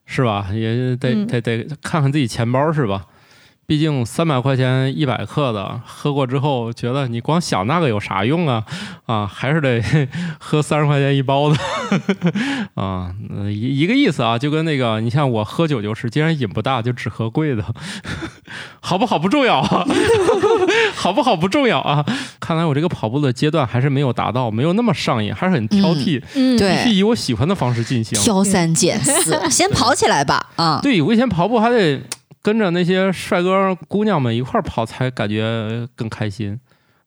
[0.05, 3.03] 是吧，也得嗯得得看看自己钱包是吧？
[3.67, 8.63] 毕竟三百块钱一百克的，喝过之后觉得你光想那个有啥用啊？
[9.05, 9.83] 啊，还是得
[10.39, 11.57] 喝三十块钱一包的
[12.81, 17.65] 啊，呃一一个意思啊，就跟那个你像我喝酒就是，既然瘾不大，就只喝贵的，
[18.79, 19.85] 好不好不重要啊，
[20.95, 22.05] 好不好不重要啊。
[22.39, 26.23] 看来我这个跑步的阶段还是没有达到，没有那么上瘾，还是很挑剔。
[26.35, 28.17] 嗯，对必须以我喜欢的方式进行。
[28.17, 30.79] 挑三拣四，先跑起来吧啊！
[30.81, 32.01] 对我以前跑步还得
[32.47, 36.57] 跟着那些帅哥姑娘们一块儿跑，才感觉更开心。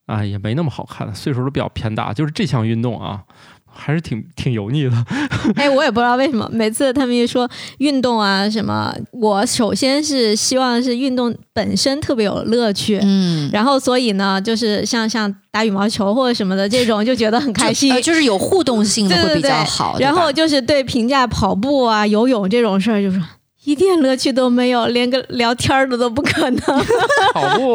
[0.05, 2.13] 啊，也没那么好看，岁数都比较偏大。
[2.13, 3.23] 就是这项运动啊，
[3.67, 4.91] 还是挺挺油腻的。
[5.57, 7.49] 哎，我也不知道为什么，每次他们一说
[7.79, 12.99] 运动啊什么，我首先是希望是运动本身特别有乐趣。
[13.03, 17.97] 嗯，然后，所以呢，就是像像打羽毛球或者什么的这种，就觉得很开心就。
[17.97, 19.97] 呃就是有互动性的会比较好。
[19.99, 23.23] 然后就是对评价跑步啊、游泳这种事儿，就说
[23.65, 26.61] 一点乐趣都没有，连个聊天的都不可能。
[27.35, 27.75] 跑步，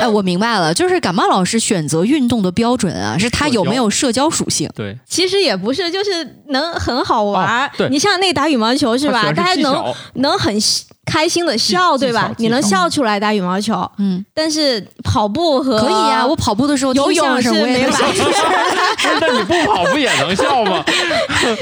[0.00, 4.68] 哎，我明白了，就是感冒老师选择运动的标准啊，是他有没有社交属性。
[4.74, 7.66] 对，其实也不是，就是能很好玩儿。
[7.66, 9.22] 哦对你像那打羽毛球是吧？
[9.22, 10.60] 它大家能能很
[11.10, 12.32] 开心的笑，对吧？
[12.38, 18.38] 你能笑出来打羽毛球，嗯，但是跑步和可以啊、我跑步的时候游泳是声我也没法能笑出来。
[18.94, 20.84] 不是，那你不跑不也能笑吗？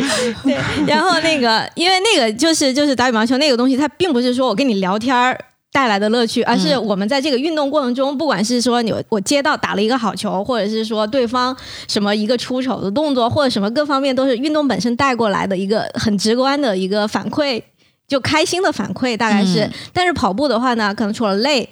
[0.86, 5.38] 然后那个，因为那个就是就是打羽毛球那个东西，它并不是说我跟你聊天儿。
[5.70, 11.54] 带来的乐趣，而是我们在这个运动过程中，不管是说你我接到打了一个好球，或者是说对方
[11.86, 17.62] 什么一个出手的动作，或者什么各方面都是运动本身带过来的一个很直观的一个反馈，
[18.08, 19.60] 就开心的反馈，大概是。
[19.66, 21.68] 嗯但是跑步的话呢，可能除了累。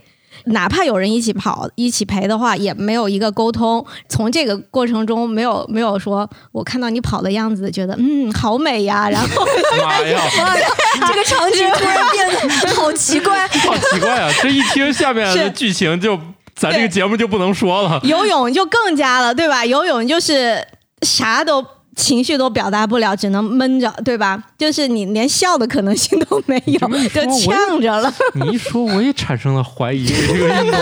[0.49, 3.85] 哪怕有人一起跑、一起陪的话，也没有一个沟通。
[4.09, 9.47] 从这个过程中，没有没有说，我看到你跑的样子，觉得嗯好美呀，然后
[9.83, 10.21] 妈呀，
[11.09, 13.49] 这个场景突然变得好奇怪。
[13.49, 14.31] 好奇怪啊！
[14.43, 16.17] 这一听下面的剧情就，
[16.55, 17.99] 咱这个节目就不能说了。
[18.05, 19.65] 游泳就更加了，对吧？
[19.65, 20.65] 游泳就是
[21.01, 21.65] 啥都
[21.97, 24.41] 情绪都表达不了，只能闷着，对吧？
[24.57, 26.79] 就是你连笑的可能性都没有，
[27.09, 28.13] 就呛着了。
[28.37, 30.81] 你一说，我也产生了怀疑对这个运动。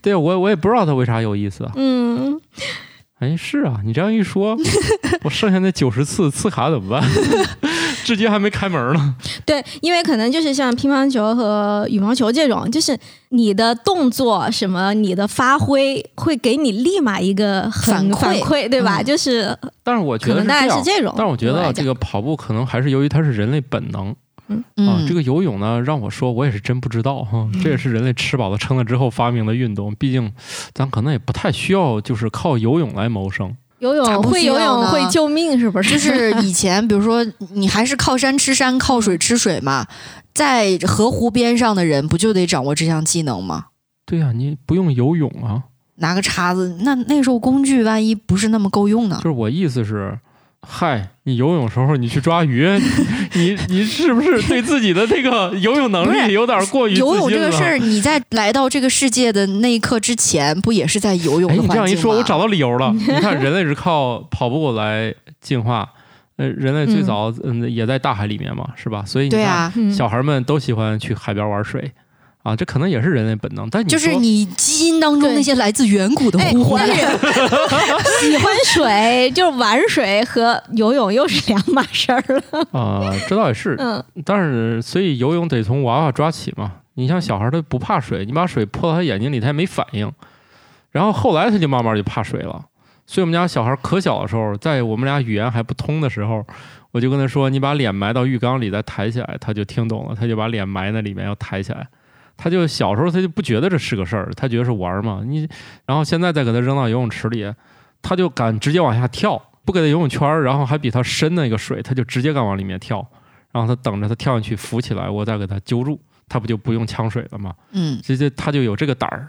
[0.00, 1.68] 对我，我也不知道他为啥有意思。
[1.76, 2.40] 嗯，
[3.18, 4.56] 哎，是啊，你这样一说，
[5.24, 7.02] 我剩下那九十次次卡怎么办？
[8.04, 9.14] 至今还没开门呢。
[9.46, 12.96] 对，因为可能就是像乒乓球和羽毛球这种，就是
[13.30, 19.00] 你的动作什么，你的发挥会给你立马一个反反馈馈，对吧？
[19.00, 21.12] 嗯就是但是我觉可能大概得是这种。
[21.16, 27.48] 但是我觉得这个跑步可能还是由于它是人类本能啊嗯，，这个游泳呢，让我说我也是真不知道哈。
[27.62, 29.94] 这也是人类吃饱了撑了之后发明的运动。
[29.94, 30.30] 毕竟
[30.74, 33.56] 咱可能也不太需要就是靠游泳来谋生。
[33.82, 35.90] 游泳会游泳会救命，是不是？
[35.90, 39.86] 就是 以前，比如说你还是靠山吃山，靠水吃水嘛，
[40.32, 43.66] 在河湖边上的人不就得掌握这项技能吗？
[44.06, 45.64] 对呀、你不用游泳啊。
[45.96, 49.22] 拿个叉子，那那时候工具万一不是那么够用呢就？
[49.22, 50.18] 是我意思是，
[50.66, 52.68] 嗨，你游泳时候你去抓鱼，
[53.34, 62.92] 你你是不是对自己的这个 游泳能力有点过于游泳这个事儿，你在来到这个世界的那一刻之前，不也是在游泳哎，的你这样一说，我找到理由了。
[62.92, 65.88] 你看，人类是靠跑步来进化，
[66.36, 67.04] 呃，人类最嗯。
[67.04, 69.02] 早嗯也在大海里面嘛，是吧？
[69.04, 71.90] 所以你看，小孩们都喜欢去海边玩水
[72.42, 73.68] 啊，这可能也是人类本能。
[73.70, 76.86] 但你就是你基因当中那些来自远古的哎，呼唤
[78.20, 82.42] 喜欢水，就是玩水和游泳又是两码事儿了。
[82.72, 86.72] 啊、这倒也是，嗯，但是所以游泳得从娃娃抓起嘛。
[86.94, 90.10] 你像小孩他不怕水，你把水泼到他眼睛里，他也没反应。
[90.90, 92.62] 然后后来他就慢慢就怕水了。
[93.06, 96.44] 所以我们家小孩可小的时候，在我们俩语言还不通的时候，
[96.90, 101.86] 我就跟他说：“你把脸埋到浴缸里再抬起来。”他就听懂了，他就把脸埋在里面要抬起来。
[102.36, 105.22] 他就小时候他就不觉得这是个事儿，他觉得是玩儿嘛。
[105.24, 105.48] 你
[105.86, 107.52] 然后现在再给他扔到游泳池里，
[108.00, 113.06] 他就敢直接往下跳，不给他游泳圈儿，然后还比他深那个水，他就直接敢往里面跳。
[113.52, 117.54] 然后他等着他跳进去浮起来，我再给他揪住，他不就不用呛水了吗？
[117.72, 119.28] 嗯，这这他就有这个胆儿。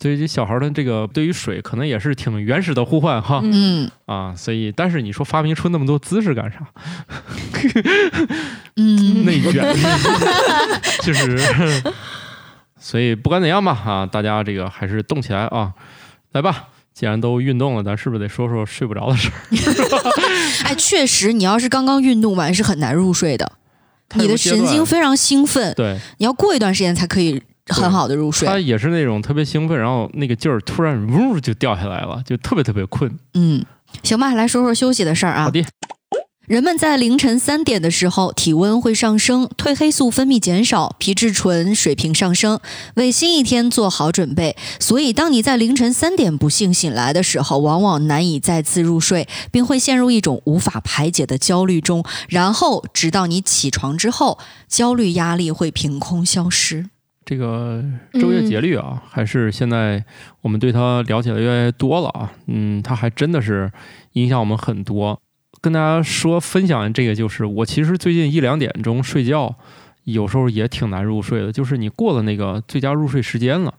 [0.00, 6.58] 所以这小孩的这个对于水可能也是挺原始的呼唤哈、嗯嗯啊，所以但是你说发明出那么多姿势干啥？
[8.76, 9.76] 嗯，内卷，
[11.02, 11.38] 就是，
[12.78, 15.74] 所以不管怎样吧啊，大家这个还是动起来啊，
[16.32, 16.68] 来吧。
[16.92, 19.32] 既然都运动了，咱是不是得说说睡不着的事儿？
[20.68, 23.52] 哎，确实，你要是刚刚运动完是很难入睡的，
[24.14, 28.46] 你的神经非常兴奋，对，你要过一段时间才可以很好的入睡。
[28.46, 33.10] 他也是那种特别兴奋，然后那个劲儿突然呜就掉下来了，就特别特别困。
[33.34, 33.64] 嗯，
[34.02, 35.44] 行吧，来说说休息的事儿啊。
[35.44, 35.64] 好的，
[36.46, 42.58] 人们在凌晨三点的时候，体温会上升，褪黑素分泌减少，皮质醇水平上升，
[42.94, 44.56] 为新一天做好准备。
[44.80, 52.04] 所以，当你在凌晨三点不幸醒来的时候，往往难以再次入睡，并会陷入一种无法排解的焦虑中。
[52.28, 56.86] 然后，直到你起床之后，焦虑压力会凭空消失。
[57.30, 57.80] 这个
[58.14, 60.04] 昼夜节律啊，还是现在
[60.40, 62.32] 我们对它了解的越来越多了啊。
[62.48, 63.70] 嗯，它还真的是
[64.14, 65.16] 影响我们很多。
[65.60, 69.54] 跟大家说分享这个，就是我其实最近一两点钟睡觉，
[70.02, 73.72] 有时候也挺难入睡的，就是你过了那个最佳入睡时间了。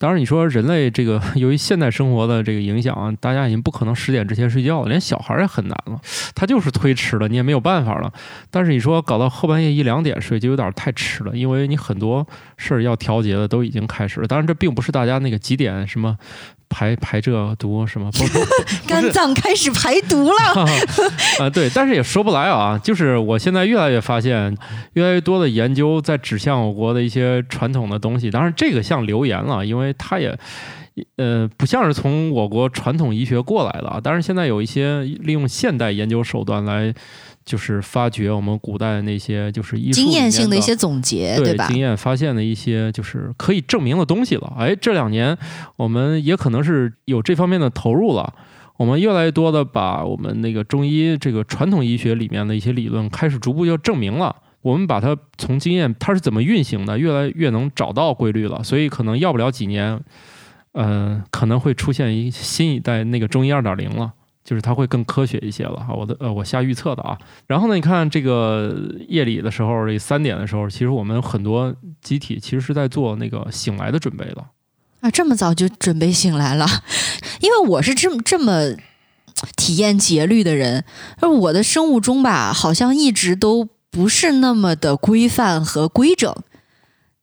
[0.00, 6.00] 当然，你说人类这个 由于现代生活的这个影响啊，大家已经不可能十点之前睡觉了，连小孩儿也很难了，
[6.34, 8.10] 他就是推迟了，你也没有办法了。
[8.50, 14.26] 但是你说搞到后半夜一两点睡，就有点太迟了，因为你很多事儿要调节的都已经开始了。
[14.26, 16.16] 当然，这并不是大家那个几点什么
[16.70, 18.40] 排排这毒什么，不不
[18.88, 20.64] 肝脏开始排毒了。
[21.44, 22.78] 啊，对，但是也说不来啊。
[22.78, 24.56] 就是我现在越来越发现，
[24.94, 28.30] 越来越多的研究在指向我国的一些传统的东西。
[28.30, 30.38] 当然，这个像流言了，因为它也。
[31.16, 36.92] 呃，不像是从我国传统医学过来的啊，但是现在有一些利用现代研究手段来，
[37.44, 41.78] 就是发掘我们古代那些就是经验性的的一些总结，吧对经？
[41.78, 44.52] 验发现的一些就是可以证明的东西了。
[44.56, 45.36] 哎，这两年
[45.76, 48.32] 我们也可能是有这方面的投入了。
[48.76, 54.34] 我们越来越多的把我们那个中医这个传统医学里面的一些理论开始逐步要证明了。
[54.62, 58.62] 我们把它从经验它是怎么运行的，越来越能找到规律了。
[58.62, 59.98] 所以可能要不了几年，
[60.72, 64.12] 呃，可能会出现一新一代那个中医二点零了。
[64.50, 67.16] 就是它会更科学一些了哈，我的呃我瞎预测的啊。
[67.46, 74.44] 然后呢，你看这个夜里的时候，这三点的时候，其实我们很多机体其实是在做那个醒来的准备了。
[75.02, 76.66] 啊，这么早就准备醒来了，
[77.40, 78.74] 因为我是这么这么
[79.56, 80.84] 体验节律的人，
[81.20, 86.34] 而我的生物钟吧，好像一直都不是那么的规范和规整，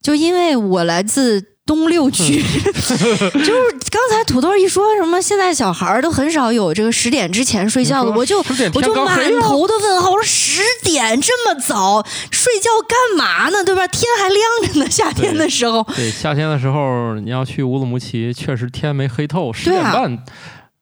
[0.01, 1.56] 就因为我来自。
[1.67, 8.39] 东六区， 就是刚才土豆一说什么，现在小孩儿都很少有这个十点之前睡觉的，我就
[8.73, 13.63] 我就满头的问号，我说十点这么早睡觉干嘛呢？
[13.65, 13.86] 对吧？
[13.88, 15.86] 天还亮着呢，夏天的时候。
[15.95, 20.17] 对，夏天的时候你要去乌鲁木齐，确实天没黑透，十点半，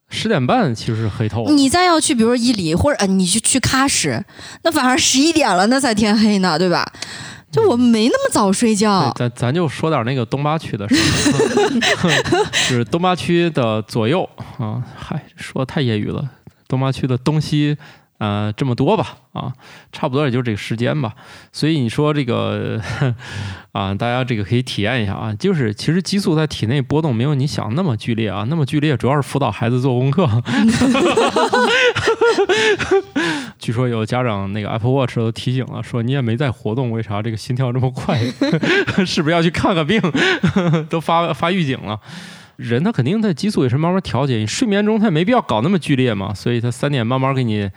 [0.08, 1.52] 十点半其实是黑透了。
[1.52, 4.24] 你再要去，比如说伊犁，或者呃，你去去喀什，
[4.62, 6.86] 那反而十一点了，那才天黑呢，对吧？
[7.56, 16.28] 就我没那么早睡觉，，咱咱就说点那个东八区的事儿， 就是东八区的左右啊，嗨，说得太业余了。
[16.68, 17.76] 东八区的东西，
[18.18, 19.52] 呃，这么多吧，啊，
[19.92, 21.14] 差不多也就这个时间吧。
[21.52, 22.80] 所以你说这个
[23.72, 30.28] 啊，大家这个可以体验一下啊，就是其实激素在体内波动没有你想那么剧烈啊，那么剧烈主要是辅导孩子做功课。
[33.58, 38.18] 据说有家长那个 Apple Watch 都提醒了，说你也没在活动，为啥这个心跳这么快？
[39.04, 40.00] 是不是要去看个病？
[40.88, 42.00] 都发发预警了
[42.56, 47.70] 人他肯定他激素也是慢慢调节，你睡眠中他也没必要搞那么剧烈嘛，所以他三点慢慢给你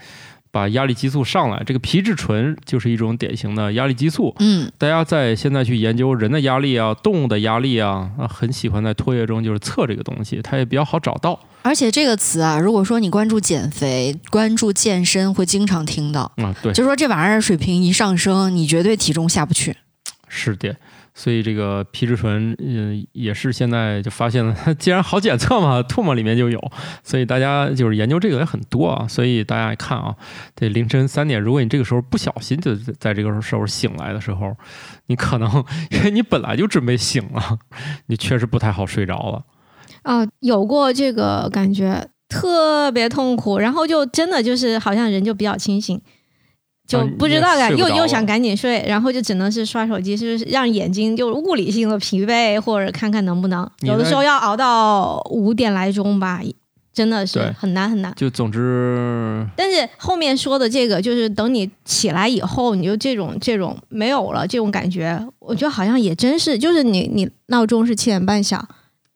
[0.52, 1.62] 把压力激素上来。
[1.66, 4.36] 这个皮质醇就是一种典型的压力激素。
[4.39, 16.56] 嗯，大家在现在去研究人的压力啊、动物的压力啊，啊，很喜欢在唾液中就是测这个东西，它也比较好找到而且这个词啊，如果说你关注减肥、关注健身，会经常听到，啊。
[16.62, 19.76] 对，就说这玩意儿水平一上升，你绝对体重下不去。
[20.28, 20.76] 是的。
[21.20, 26.72] 所以这个皮质醇，嗯，也是现在就发现了， 既然好检测嘛，唾沫里面就有，
[27.04, 29.06] 所以大家就是研究这个也很多啊。
[29.06, 30.16] 所以大家看啊，
[30.56, 34.56] 这凌晨三点，如果你这个时候不小心就在这个时候醒来的时候，
[35.08, 35.62] 你可能
[35.92, 37.60] 因为你本来就准备醒了，
[38.06, 39.44] 你确实不太好睡着了。
[40.04, 46.02] 啊，有过这个感觉，特别痛苦，然后就真的就是好像人就比较清醒，
[46.90, 56.42] 就啊不知道感，你也睡不着了又又想赶紧睡，然后就只能是刷手机，是不是让眼睛就物理性的疲惫，或者看看能不能，有的时候要熬到五点来钟吧，
[56.92, 58.12] 真的是很难很难。
[58.16, 68.68] 就总之，但是后面说的这个，就是等你起来以后，你就这种这种没有了这种感觉，我觉得好像也真是，就是你你闹钟是七点半响，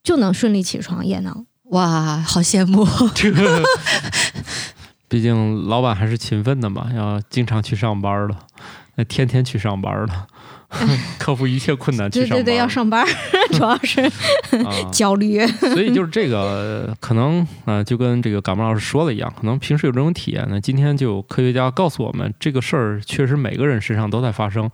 [0.03, 1.45] 就能顺利起床，也能。
[1.71, 2.85] 哇，好羡慕！
[5.13, 8.35] 这个，毕竟老板还是勤奋的嘛，要经常去上班的，
[8.95, 10.13] 那天天去上班的，
[11.19, 12.37] 克服一切困难去上班。
[12.39, 13.05] 对对对，要上班，
[13.53, 14.01] 主要是
[14.65, 15.45] 啊， 焦虑。
[15.47, 20.59] 所以就是这个，可能啊、呃就跟这个感冒老师说的一样，可能平时有这种体验呢。
[20.59, 24.69] 今天就有科学家告诉我们，这个事儿确实每个人身上都在发生，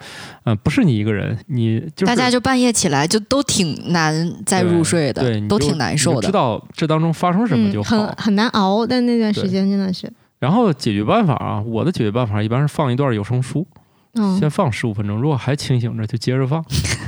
[0.45, 6.21] 嗯、不是你一个人，你就是大家就半夜起来就都挺难再入睡的，都挺难受的。
[6.21, 7.97] 知道这当中发生什么就嗯，好。
[7.97, 10.09] 很很难熬，但那段时间真的是，
[10.39, 13.67] 然后解决办法啊，我的解决办法一般是放一段有声书，
[14.13, 16.63] 嗯，先放十五分钟，如果还清醒着就接着放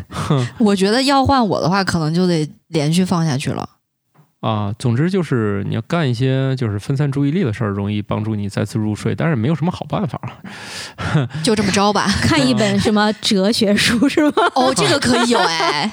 [0.60, 3.68] 我觉得要换我的话，可能就得连续放下去了。
[4.42, 4.74] 啊。
[4.78, 10.20] 总之就是你要干一些就是分散注意力的事儿，容易帮助你再次入睡，但是没有什么好办法。
[11.44, 12.08] 就这么着吧。
[12.22, 14.34] 看一本什么哲学书是吗？
[14.56, 15.90] 哦，这个可以有哎，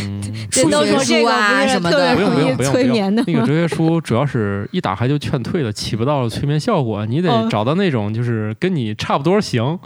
[0.00, 1.30] 嗯，这都说这个
[1.68, 7.04] 什么的特别不用不容易用不用，催眠的那个哲学书主要是一打开就劝退了，起不到催眠效果。
[7.06, 9.78] 你得哦找到那种就是跟你差不多行，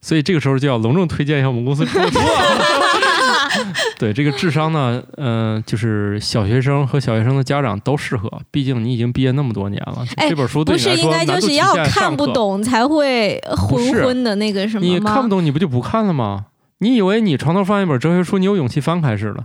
[0.00, 1.86] 所以这个时候就要隆重推荐一下我们公司。
[3.98, 10.04] 对这个智商呢，嗯、就是小学生和小学生的家长都适合，毕竟你已经毕业那么多年了。
[10.16, 14.92] 哎这本书对不是你来说应该就是要看，不懂才会不是昏昏的那个什么吗？
[14.92, 16.46] 你看不懂你不就不看了吗？
[16.82, 19.44] 你以为你床头放一本哲学书，你有勇气翻开似的？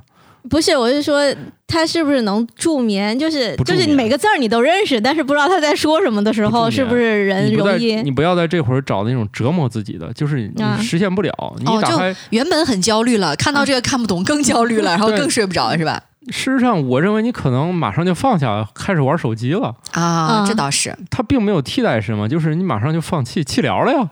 [0.49, 1.21] 不是，我是说
[1.67, 3.17] 他是不是能助眠？
[3.17, 11.31] 就是就是每个字儿你都认识，但是不知道他在说什么的时候，不是不是人容易你不要在这会儿找那种折磨自己的，就是你啊实现不了。
[11.59, 16.01] 你哦就一打开，原本很焦虑了，看到这个看不懂更焦虑了，然后更睡不着，是吧？
[16.29, 19.75] 事实上，我认为你可能马上就放下，开始玩手机了。
[19.91, 20.97] 啊，嗯这倒是。
[21.11, 24.09] 它并没有替代什么，就是你马上就放弃弃疗了呀。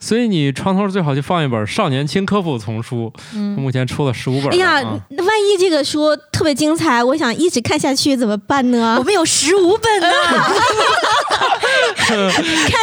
[0.00, 3.54] 所以你床头最好就放一本少年轻科普丛书，嗯。
[3.60, 5.00] 目前出了十五本哎呀，啊。
[5.10, 9.04] 万一这个书特别精彩，我想一直看下去怎么办呢 我？
[9.04, 10.08] 们有十五本呢，
[11.96, 12.18] 看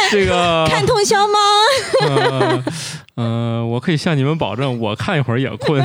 [0.10, 1.38] 这个看通宵吗？
[2.02, 2.64] 呃，
[3.18, 5.82] 呃，我可以向你们保证，我看一会儿也困。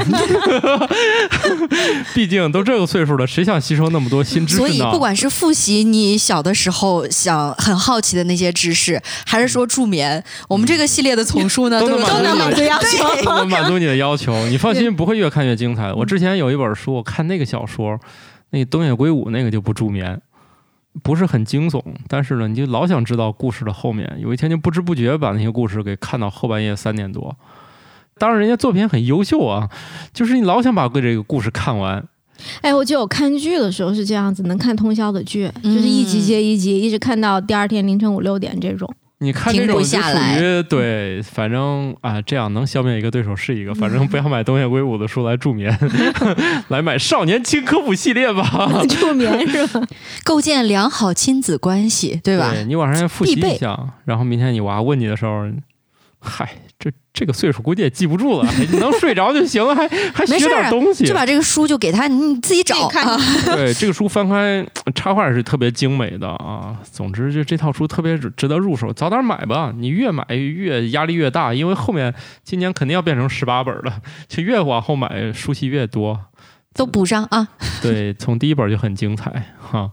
[2.13, 4.67] 毕竟都这个岁数了，谁想吸收那么多新知识呢？
[4.67, 13.25] 所以不管是复习你小的时候想很好奇的那些知识，还是说助眠，我们这个系列的丛书呢，都能满足你都能满足要求。
[13.25, 14.45] 都能满足你的要求。
[14.49, 15.91] 你放心，不会越看越精彩。
[15.91, 17.99] 我之前有一本书，我看那个小说，
[18.51, 20.21] 那个东野圭吾那个就不助眠，
[21.02, 24.18] 不是很惊悚，但是呢，你就老想知道故事的后面。
[24.20, 27.36] 有一天就不知不觉把那些故事给看到后半夜三点多。
[28.20, 29.70] 当然，人家作品很优秀啊，
[30.14, 32.08] 就是你老想把这个故事看完。
[32.62, 38.88] 哎，我记得我看剧的时候是这样子，能看通宵的剧，就是一集接一集，一直看到第二天凌晨五六点这种。
[39.24, 45.76] 你看这种就属下来于对，反正啊，这样能消灭一个对手是一个，反正不要买东野圭吾的书来助眠，
[46.67, 48.84] 来买少年轻科普系列吧。
[48.89, 49.82] 助眠 是吧？
[50.24, 52.53] 构建良好亲子关系，对吧？
[52.67, 55.45] 你晚上要复习一下，然后明天你娃问你的时候，
[56.26, 56.49] 嗨，
[56.80, 61.13] 这这个岁数估计也记不住了， 你能睡着就行了，还还学点东西就。
[61.13, 63.17] 把这个书就给他，你自己找看啊。
[63.53, 64.65] 对，这个书翻开
[64.95, 66.78] 插画也是特别精美的啊。
[66.84, 69.74] 总之，就这套书特别值值得入手，早点买吧。
[69.76, 72.13] 你越买越压力越大，因为后面
[72.43, 76.19] 今年肯定要变成十八本了，就越往后买书系越多。
[76.74, 77.47] 都补上啊！
[77.84, 79.91] 对，从第一本就很精彩哈。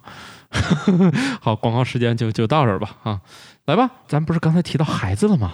[1.43, 3.21] 好，广告时间就就到这儿吧啊，
[3.67, 5.53] 来吧，咱不是刚才提到孩子了吗？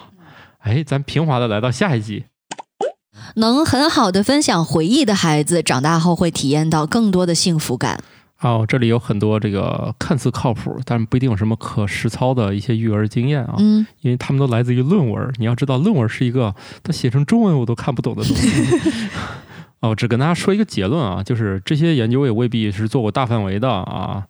[0.66, 2.24] 哎，咱平滑的来到下一集。
[3.36, 8.00] 能很好的分享回忆的孩子，长大后会体验到更多的幸福感。
[8.40, 15.32] 哦，这里有很多这个看似靠谱，但不一定有什么可实操的一些育儿经验啊，嗯，因为他们都来自于论文。
[15.38, 16.52] 你要知道，论文是一个
[16.82, 18.50] 它写成中文我都看不懂的东西。
[19.78, 24.24] 哦，只跟大家说一个结论啊，就是这些研究也未必是做过大范围的啊，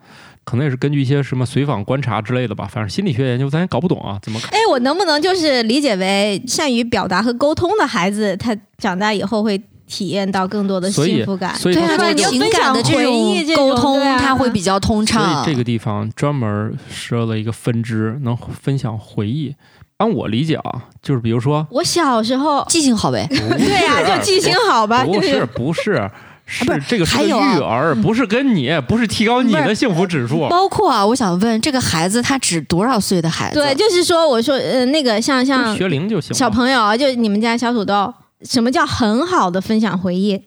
[0.46, 2.66] 可能也是根据一些什么随访观察之类的吧。
[2.72, 11.54] 反正心理学研究咱也搞不懂啊，怎么哎，我能不能就是理解为善于表达和沟通的孩子，他长大以后会体验到更多的幸福感？
[11.56, 15.44] 所以所以，情感的这种种沟通对，啊它会比较通畅所以畅。
[15.44, 19.54] 这个地方专门设了一个分支，能分享回忆。
[19.98, 26.10] 按我理解啊，就是比如说，我小时候，记性好呗， 对呀、就记性好吧，不就是是不是
[26.46, 30.48] 是不是这个是育儿，不是跟你，不是提高你的幸福指数。
[30.48, 33.60] 包括啊，我想问这个孩子他指多少岁的孩子？
[33.60, 36.32] 对，就是说，我说，呃，那个像像学龄就行。
[36.32, 40.40] 小朋友啊，就你们家小土豆，什么叫很好的分享回忆？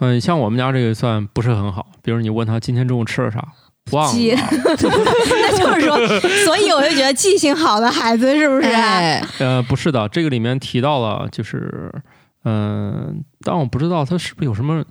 [0.00, 1.86] 嗯，像我们家这个算不是很好。
[2.02, 3.42] 比如你问他今天中午吃了啥，
[3.92, 4.40] 忘记了。
[4.50, 8.62] 那就是说，所以我就觉得记性好的孩子是不是？
[8.62, 11.92] 哎，呃，不是的，这个里面提到了，就是，
[12.48, 14.84] 嗯、但我不知道他是不是有什么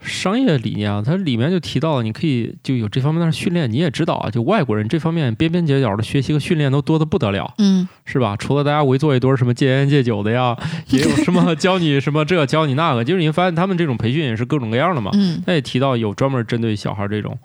[0.00, 1.00] 商业理念啊？
[1.00, 3.70] 他里面就提到了，你可以就有这方面的训练。
[3.70, 8.36] 你也知道啊，就外国人这方面边边角角的学习和训练都多的不得了，嗯，是吧？
[8.36, 10.56] 除了大家围坐一堆儿什么戒烟戒酒的呀，
[10.88, 15.12] 也有什么教你什么这教你那个，就是你发现他们这种培训也是各种各样的嘛。
[15.14, 17.38] 嗯，他也提到有专门针对小孩这种，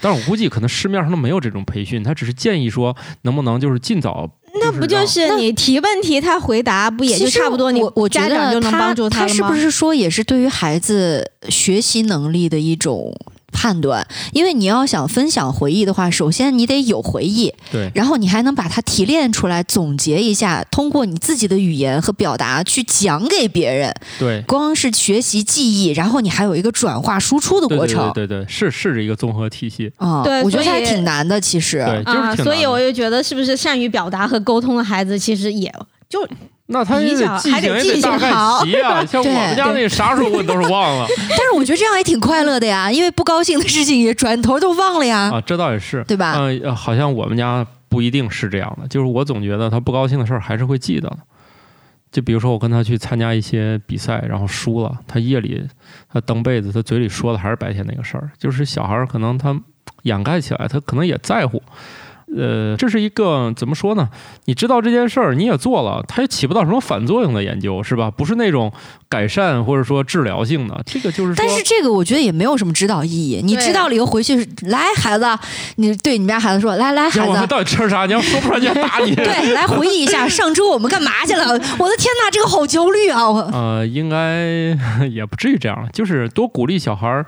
[0.00, 4.30] 但是我估计可能市面上都没有这种培训，他只是建议说能不能就是尽早。
[4.54, 7.70] 那不就是你提问题，他回答不也就差不多？
[7.70, 9.34] 你我我觉家长得就能帮助他了吗？
[9.34, 13.14] 是不是说也是对于孩子学习能力的一种
[13.52, 14.06] 判断？
[14.32, 23.94] 因为你要想分享回忆的话，首先你得有回忆，对然后你还能把它提炼出来，总结一下，通过你自己的语言和表达去讲给别人。
[24.18, 28.10] 对光是学习记忆，然后你还有一个转化输出的过程。
[28.12, 29.92] 对对对，是是一个综合体系。
[29.96, 31.84] 啊，对我觉得还挺难的，其实。
[31.84, 35.72] 对，就是啊，所以我就觉得，是不是善于表达和沟通的孩子，其实也
[36.08, 36.26] 就
[36.72, 46.34] 那他也得记性也还得大概好齐啊， 像我们家那啥时候问都是忘了 但是我觉得这样也挺快乐的呀，因为不高兴的事情也转头都忘了呀，啊，这倒也是，对吧？
[46.36, 51.18] 嗯、呃好像我们家不一定是这样的，就是我总觉得他不高兴的事儿还是会记得的。
[52.12, 55.64] 就比如说我跟他去参加一些比赛，然后输了，他夜里
[56.12, 58.28] 他蹬被子，他嘴里说的还是白天那个事儿。
[58.36, 59.56] 就是小孩儿可能他
[60.02, 61.62] 掩盖起来，他可能也在乎。
[62.36, 64.08] 呃，这是一个怎么说呢？
[64.44, 68.10] 你知道这件事儿，你也做了，它也起不到什么反作用的研究，是吧？
[68.10, 68.72] 不是那种
[69.08, 70.80] 改善或者说治疗性的。
[70.86, 73.40] 这个就是，但是这个我觉得也没有什么指导意义。
[73.42, 75.26] 你知道了以后回去，来孩子，
[75.76, 77.46] 你对你们家孩子说，来来要我们孩子。
[77.48, 78.06] 到底吃啥？
[78.06, 79.12] 你要说不出来就打你。
[79.16, 81.46] 对，来回忆一下上周我们干嘛去了？
[81.78, 83.28] 我的天哪，这个好焦虑啊！
[83.28, 84.46] 我呃，应该
[85.10, 87.26] 也不至于这样，就是多鼓励小孩儿。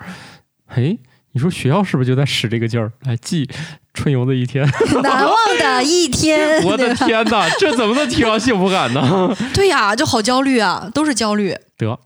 [0.67, 0.97] 哎，
[1.33, 3.49] 你说学校是不是就在使这个劲儿来记
[3.93, 4.67] 春游的一天？
[5.01, 6.63] 难忘的一天。
[6.65, 9.35] 我的天哪，这怎么能提高幸福感呢？
[9.53, 11.55] 对呀，就好焦虑啊，都是焦虑。
[11.77, 11.99] 得，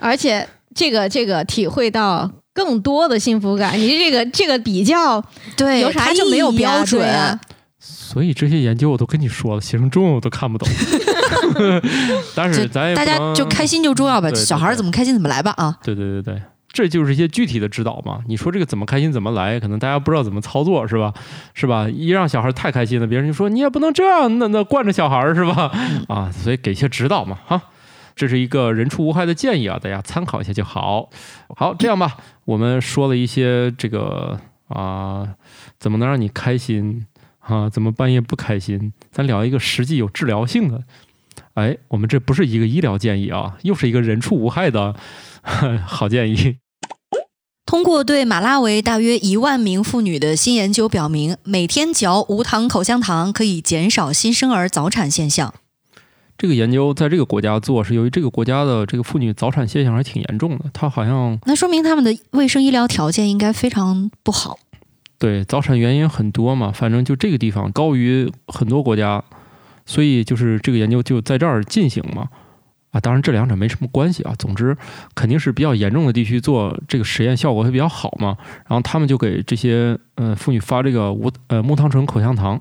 [0.00, 5.22] 而且这个这个体会到更多的幸福感，你这个这个比较
[5.56, 7.08] 对，有啥他就没有意义啊标准。
[7.08, 7.38] 啊
[7.80, 10.68] 所以这些研究我都跟你说了，写成中文我都看不懂。
[12.34, 15.76] 但是咱也大家就开心就重要呗，对对小孩儿怎么开心怎么来吧啊。
[15.82, 18.22] 对对对对，这就是一些具体的指导嘛。
[18.26, 21.12] 你说这个怎么开心怎么来，可能大家不知道怎么操作，是吧？
[21.54, 21.88] 是吧？
[21.88, 25.72] 一让小孩太开心了，别人就说你也不能这样，那那惯着小孩儿是吧？
[26.08, 27.62] 啊，所以给一些指导嘛，哈。
[28.14, 31.08] 这是一个人畜无害的建议啊，大家参考一下就好。
[31.56, 32.16] 好，这样吧，
[32.46, 35.36] 我们说了一些这个啊，
[35.78, 37.06] 怎么能让你开心
[37.38, 37.70] 啊？
[37.70, 38.92] 怎么半夜不开心？
[39.12, 40.82] 咱聊一个实际有治疗性的。
[41.54, 44.96] 哎，我们这不是一个医疗建议啊，又是一个人畜无害的
[45.86, 46.56] 好建议。
[47.66, 55.52] 通过对马拉维大约一万名妇女的新研究表明，每天嚼无糖口香糖可以减少新生儿早产现象。
[56.38, 64.58] 这个研究在这个国家做，是由于这个国家的这个妇女早产现象还挺严重的，它好像那说明他们的卫生医疗条件应该非常不好。
[65.18, 69.22] 对早产原因很多嘛，反正就这个地方高于很多国家，
[69.84, 72.28] 所以就是这个研究就在这儿进行嘛。
[72.90, 74.34] 啊，当然这两者没什么关系啊。
[74.38, 74.76] 总之，
[75.14, 78.36] 肯定是比较严重的地区做这个实验效果会比较好嘛。
[78.66, 82.60] 然后他们就给这些呃妇女发这个无呃木糖醇口香糖，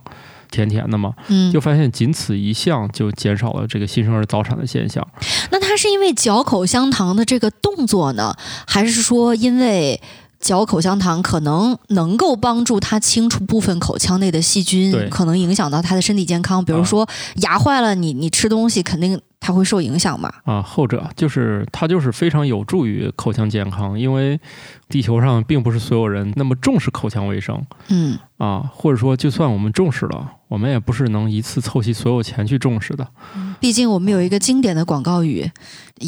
[0.52, 5.06] 甜甜的嘛，嗯就，发现仅此一项就减少了这个新生儿早产的现象。
[5.52, 8.36] 那他是因为嚼口香糖的这个动作呢，
[8.68, 10.02] 还是说因为
[10.40, 16.64] 嚼口香糖可能能够帮助他清除部分口腔内的细菌，可能影响到他的身体健康？
[16.64, 17.08] 比如说
[17.38, 20.32] 牙坏了，你你吃东西肯定它会受影响嘛？
[20.46, 24.40] 啊，后者就是它就是非常有助于口腔健康，因为
[24.90, 33.06] 地球上并不是所有人那么重视口腔卫生嗯，啊，或者说，就算我们重视了，我们也不是能一次凑齐所有钱去重视的。
[33.60, 35.50] 毕竟我们有一个经典的广告语：“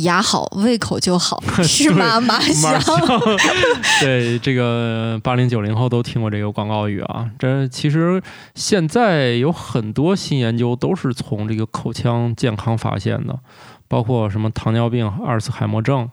[0.04, 2.80] 牙好，胃口就好， 是吗？”马马香。
[4.00, 7.30] 对，这个八零九零后都听过这个广告语啊。
[7.38, 8.22] 这其实
[8.56, 13.38] 现在有很多新研究都是从这个口腔健康发现的，
[13.88, 16.10] 包括什么糖尿病、阿尔茨海默症，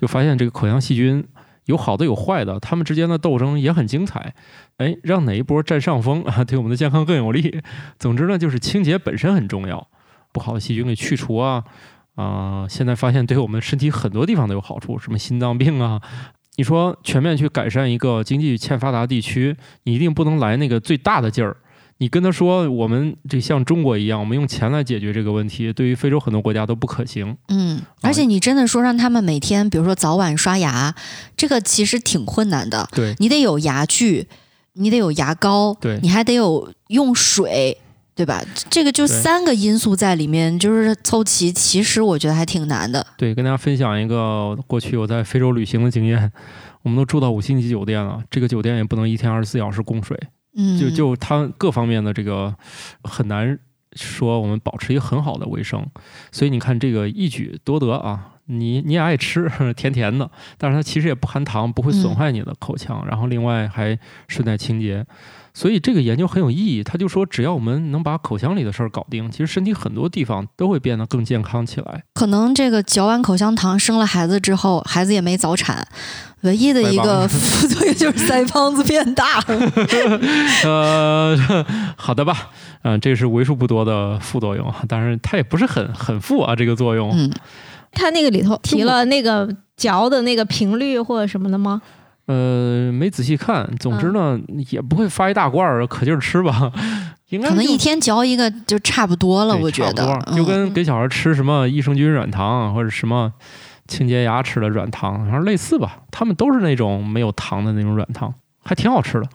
[0.00, 1.24] 就发现这个口腔细菌
[1.70, 4.34] 有好的有坏的，它们之间的斗争也很精彩。
[4.76, 7.62] 哎，让哪一波占上风啊， 对我们的健康更有利。
[7.98, 9.88] 总之呢，就是清洁本身很重要，
[10.32, 11.64] 不好的细菌给去除啊。
[12.16, 15.98] 啊、现在发现对我们身体很多地方都有好处，什么心脏病啊，
[16.56, 21.56] 你说全面去改善一个经济欠发达地区，你一定不能来那个最大的劲儿。
[22.00, 27.36] 你跟他说，我们这像中国一样，我们用钱来解决这个问题，对于非洲很多国家都不可行。
[27.48, 30.94] 嗯，而且你真的说让他们每天，比如说早晚刷牙，
[31.36, 32.88] 这个其实挺困难的。
[32.92, 34.26] 对你得有牙具，
[34.72, 37.76] 你得有牙膏，对你还得有用水，
[38.14, 38.42] 对吧？
[38.70, 43.06] 这个就三个因素在里面，就是凑齐，其实我觉得还挺难的。
[43.18, 46.32] 对，跟大家分享一个过去我在非洲旅行的经验。
[46.82, 50.18] 我们都住到五星级酒店了，这个酒店也不能一天二十四小时供水，
[50.54, 52.54] 嗯，就就它各方面的这个
[53.04, 53.58] 很难
[53.92, 55.86] 说我们保持一个很好的卫生，
[56.30, 63.98] 所以你看这个一举多得啊，你你也爱吃甜甜的，但是它其实也不含糖，不会损坏你的口腔，然后另外还
[64.28, 65.04] 顺带清洁，
[65.52, 66.82] 所以这个研究很有意义。
[66.82, 72.04] 他就说，只要我们能把口腔里的事儿搞定，其实身体很多地方都会变得更健康起来。
[72.14, 75.86] 可能这个嚼完口香糖生了孩子之后，孩子也没早产，
[76.42, 79.42] 唯一的一个副作用就是腮帮子变大。
[80.64, 81.36] 呃，
[81.96, 82.50] 好的吧，
[82.82, 87.10] 嗯、这是为数不多的副作用，但是它也不是很很负啊，这个作用。
[87.12, 87.30] 嗯，
[87.92, 91.82] 他那个里头提了那个嚼的那个频率或者什么的吗？
[92.30, 94.38] 呃，没仔细看，总之呢，
[94.70, 96.70] 也不会发一大罐儿，可劲儿吃吧。
[97.30, 103.32] 应该可能一天嚼一个就差不多了，我觉得就嗯跟给小孩吃什么益生菌软糖啊或者什么
[103.88, 105.98] 清洁牙齿的软糖，反正类似吧。
[106.12, 109.26] 他们都是那种没有糖的那种软糖，还挺好吃的。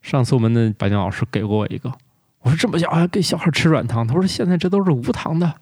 [0.00, 1.90] 上次我们的白金老师给过我一个，
[2.42, 5.52] 我说这么小还给小孩吃软糖，他说现在这都是无糖的，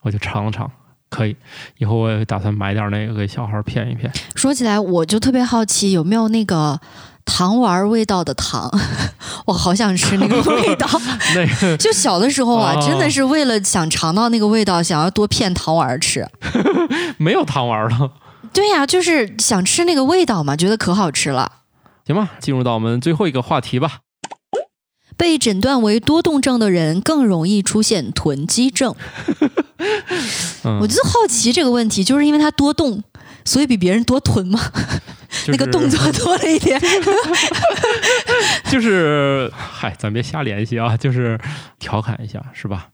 [0.00, 0.68] 我就尝了尝。
[1.08, 1.36] 可以，
[1.78, 4.12] 以后我也打算买点那个给小孩骗一骗。
[4.34, 6.78] 说起来，我就特别好奇有没有那个
[7.24, 8.70] 糖丸儿味道的糖，
[9.46, 10.86] 我好想吃那个味道。
[11.34, 16.26] 那个 就小的时候啊，哦真的是为了想尝到那个味道，想要多骗糖丸儿吃。
[17.18, 18.12] 没有糖丸了。
[18.52, 21.50] 对呀、就是想吃那个味道嘛，觉得可好吃了。
[22.06, 23.98] 行吧，进入到我们最后一个话题吧。
[25.16, 28.94] 被诊断为多动症的人更容易出现囤积症。
[30.64, 33.02] 嗯，我就好奇这个问题，就是因为他多动，
[33.44, 34.60] 所以比别人多囤吗？
[35.44, 36.80] 就是那个动作 多了一点。
[38.70, 41.38] 就是，嗨，咱别瞎联系啊，就是
[41.78, 42.88] 调侃一下，是吧？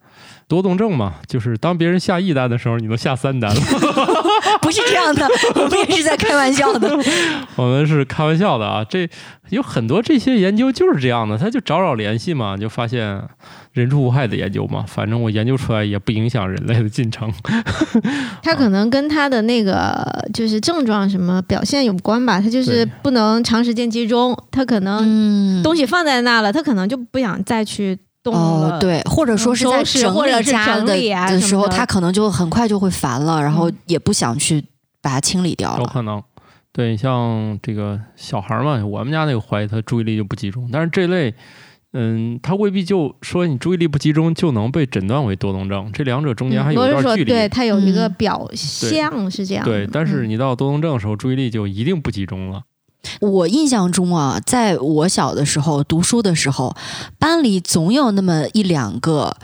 [0.52, 3.60] 多动症嘛，就是当别人下一单的时候，你都下三单了。
[4.60, 6.94] 不是这样的，我们也是在开玩笑的。
[7.56, 9.08] 我们是开玩笑的啊，这
[9.48, 13.22] 有很多这些研究就是这样的，他就找找联系嘛，就发现
[13.72, 17.32] 人畜无害的研究嘛，反正我研究出来也不影响人类的进程。
[18.44, 28.76] 他可能跟他的那个就是症状什么表现有关吧，他就是不能长时间集中，他可能嗯，东西放在那了，他可能就不想再去动了。
[28.76, 34.64] 哦，对，或者说是在整理家的理啊的时候，他可能就很快就会烦了，然后嗯也不想去
[35.00, 35.80] 把它清理掉了。
[35.80, 36.22] 有可能。
[36.74, 41.34] 对，像这个小孩儿嘛，我们家那个怀疑他注意力就不集中，但是这类，
[41.92, 47.30] 嗯，他未必就说你注意力不集中就能被诊断为多动症，这两者中间还嗯不是有一段距离。
[47.30, 49.70] 说对他有一个嗯表象是这样的。
[49.70, 52.62] 对，但是嗯你到多动症的时候，注意力就一定不集中了。
[53.20, 56.74] 我印象中啊，在我小的时候读书的时候，
[57.18, 59.36] 班里总有那么一两个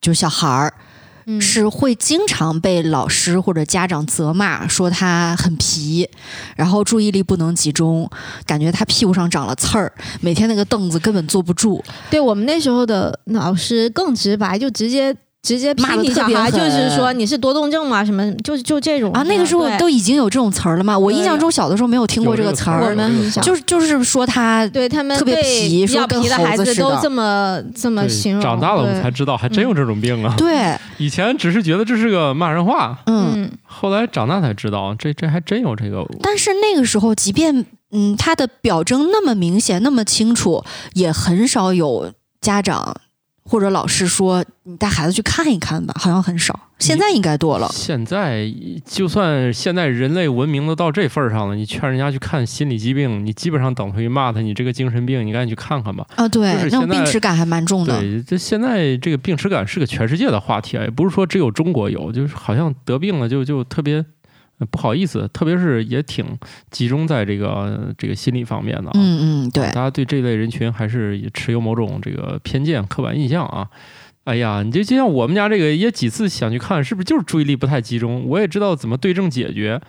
[0.00, 0.74] 就小孩儿，
[1.26, 6.08] 嗯是会经常被老师或者家长责骂，说他很皮，
[6.54, 8.08] 然后注意力不能集中，
[8.44, 11.82] 感觉他屁股上长了刺儿，每天那个凳子根本坐不住。
[12.10, 15.14] 对我们那时候的老师更直白，就直接
[15.46, 20.98] 直接批骂你小孩，特别狠就是说你是多动症嘛，什么就就这种啊，那个时候都已经有这种词儿了嘛？
[20.98, 28.42] 我印象中小的时候没有听过这个词儿我，们就是就是说他对他们特别对皮比较说跟皮的孩子都这么这么形容。
[28.42, 30.34] 长大了我们才知道，还真有这种病啊！
[30.36, 33.26] 对，以前只是觉得这是个骂人话，嗯。
[33.36, 36.04] 嗯，后来长大才知道，这这还真有这个。
[36.22, 42.96] 但是那个时候，即便嗯他的表征那么明显、那么清楚，也很少有家长
[43.46, 46.58] 或者老师说你带孩子去看一看吧，好像很少。
[46.78, 47.66] 现在应该多了。
[47.72, 48.52] 现在
[48.84, 56.06] 就算现在人类文明都到这份儿上了，你劝人家去看心理疾病，你基本上等同于骂他你这个精神病，你赶紧去看看吧。
[56.16, 57.98] 啊，对就是，那种病耻感还蛮重的。
[57.98, 64.04] 对，这现在这个病耻感是个全世界的话题啊，也不是说只有中国有，就是好像得病了就就特别呃
[64.70, 66.24] 不好意思，特别是也挺
[66.70, 68.92] 集中在这个呃这个心理方面的啊。
[68.94, 73.68] 嗯嗯，对大，家对这类人群还是持有某种这个偏见、刻板印象啊。
[74.24, 78.26] 哎呀，你就就像我们家这个，也几次想去看，是不是就是注意力不太集中？
[78.26, 79.80] 我也知道怎么对症解决，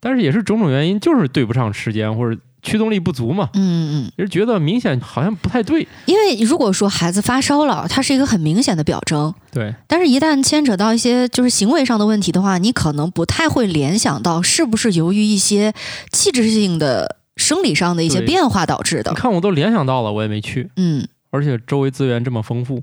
[0.00, 5.86] 但是也是种种原因，就是对不上时间或者驱动力不足嘛，嗯嗯，也是觉得明显好像不太对。
[6.06, 15.72] 因为如果说孩子发烧了，它是一个很明显的表征，对，但是一旦牵扯到一些就是行为上的问题的话，你可能不太会联想到是不是由于一些
[16.10, 19.16] 器质性的生理上的一些变化导致的你。
[19.16, 22.82] 看我都联想到了，我也没去，嗯，而且周围资源这么丰富，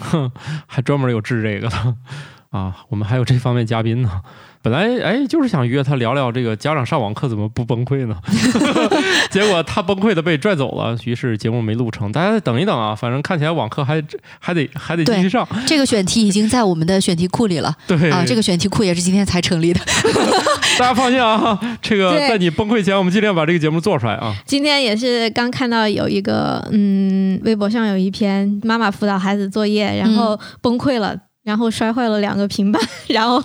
[0.00, 0.32] 哼，
[0.66, 1.94] 还专门有治这个的
[2.50, 2.74] 啊。
[2.88, 4.20] 我们还有这方面嘉宾呢。
[4.66, 8.16] 本来哎，就是想约他聊聊这个家长上网课怎么不崩溃呢？
[9.30, 12.10] 结果他崩溃的被拽走了，于是节目没录成。
[12.10, 14.02] 大家再等一等啊，反正看起来网课还
[14.40, 15.46] 还得还得继续上。
[15.68, 19.78] 这个选题已经在我们的选题库里了对啊，这个选题库也是今天才成立的。
[20.80, 24.34] 大家放心啊，这个在你崩溃前，我们尽量把这个节目做出来啊。
[24.46, 31.16] 今天也是刚看到有一个，嗯，微博上有一篇妈妈辅导孩子作业，然后崩溃了。
[31.46, 33.40] 然后摔坏了两个平板， 然后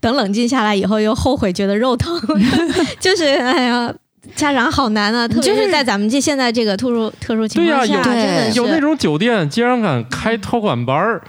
[0.00, 2.18] 等冷静下来以后又后悔，觉得肉疼，
[2.98, 3.92] 就是哎呀，
[4.34, 7.94] 家长好难啊，特别就是是在咱们这现在这个特殊特殊情况下，
[8.54, 11.22] 有有那种酒店竟然敢开托管班儿，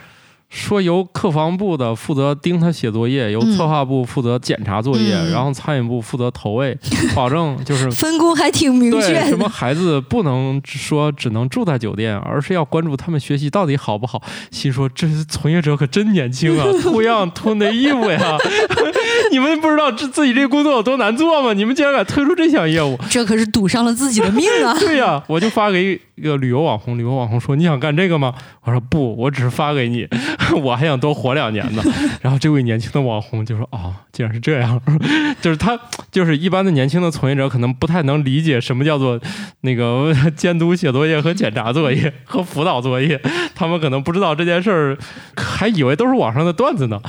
[0.54, 6.78] 说由客房部的负责盯他写作业，由嗯策划部负责检查作业，嗯然后餐饮部负责投喂，
[7.16, 7.89] 保证就是。
[7.89, 9.49] 分工还挺明对，确什么。
[9.49, 14.22] 孩子不能说只能住在酒店，而是要关注他们学习到底好不好。
[14.51, 18.38] 心说这从业者可真年轻啊， 图样图 naive 呀！
[19.32, 21.54] 你们不知道这自己这工作有多难做吗？
[21.54, 22.95] 你们竟然敢推出这项业务？
[23.10, 24.78] 这可是赌上了自己的命啊！
[24.80, 28.34] 对呀、我就发给一个旅游网红，旅游网红说：“你想干这个吗？”
[28.64, 30.07] 我说：“不，我只是发给你，
[30.61, 31.84] 我还想多活两年呢。
[32.22, 34.80] ”然后这位年轻的网红就说：“哦，竟然是这样，
[35.41, 35.78] 就是他，
[36.11, 39.20] 就是一般的年轻的从业者可能不太能理解什么叫做
[39.61, 43.20] 那个监督写作业和检查作业和辅导作业，
[43.55, 44.97] 他们可能不知道这件事儿，
[45.36, 47.01] 还以为都是网上的段子呢。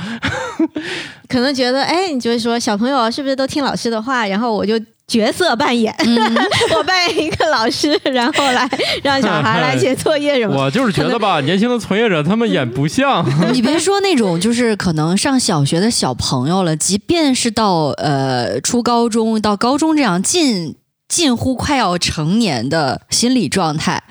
[1.27, 4.25] 可能觉得，哎，你就是说小朋友是不是都听老师的话？
[4.27, 6.17] 然后我就角色扮演，嗯
[6.75, 8.69] 我扮演一个老师，然后来
[9.03, 10.61] 让小孩来写作业什么的。
[10.63, 13.23] 我就是觉得吧，年轻的从业者他们演不像。
[13.53, 20.75] 你别说那种就是可能上小学的小朋友了，即便是到呃初高中到高中这样近
[21.07, 24.03] 近乎快要成年的心理状态。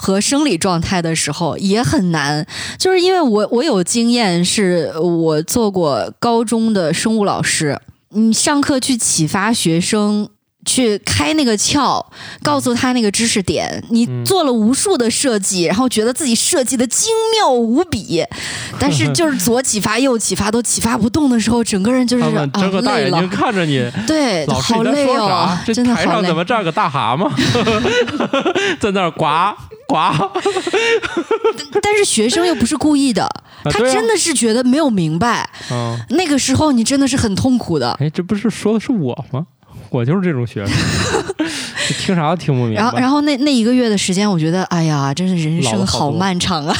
[0.00, 2.46] 和生理状态的时候也很难，
[2.78, 7.76] 就是因为我我有经验，是我做过高中的生物老师，
[8.10, 10.28] 你上课去启发学生。
[10.66, 12.04] 去开那个窍，
[12.42, 18.22] 告诉他那个知识点，你嗯做了无数的设计，然后觉得自己设计的精妙无比，
[18.78, 26.36] 但是就是左启发右启发都启发不动的时候，整个人就是啊睁个大累了，看着你，对，好累哦？，这真的好累台上怎。
[26.36, 27.30] 么站个大蛤蟆，
[28.78, 29.24] 在那儿呱
[29.88, 29.96] 呱？
[29.96, 30.30] 啊，
[31.82, 33.28] 但是学生又不是故意的，
[33.64, 37.90] 他真的是觉得没有明白，嗯，那个时候你真的是很痛苦的。
[37.98, 39.46] 哎，这不是说的是我吗？
[39.90, 40.76] 我就是这种学生，
[41.88, 42.82] 这听啥都听不明白。
[42.82, 46.76] 然后，然后那那一个月的时间，我觉得，哎呀，真是人生好漫长啊！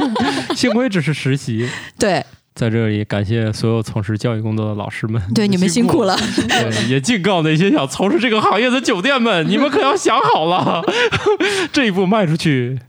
[0.56, 2.24] 幸亏只是实习，对
[2.56, 6.16] 在这里感谢所有从事教育工作的老师们，对，你们辛苦了。。
[6.48, 10.82] 对，也警告那些想从事这个行业的酒店们，你们可要想好了，
[11.70, 12.80] 这一步迈出去，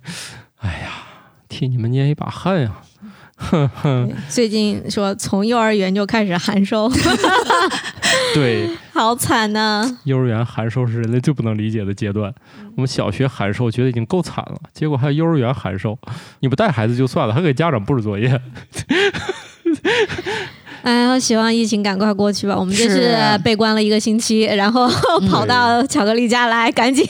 [0.59, 0.89] 哎呀，
[1.49, 2.71] 替你们捏一把汗呀！
[3.39, 6.89] 哼哼，最近说从幼儿园就开始函授，
[8.33, 12.33] 对，好惨呐、幼儿园函授是人类最不能理解的阶段。
[12.75, 15.99] 我们小学函授觉得已经够惨了，结果还有幼儿园函授，
[16.39, 18.41] 你不带孩子就算了，还给家长布置作业。
[20.83, 22.55] 哎呀，希望疫情赶快过去吧。
[22.57, 24.87] 我们这是是被关了一个星期，然后
[25.27, 27.05] 跑到巧克力家来，赶紧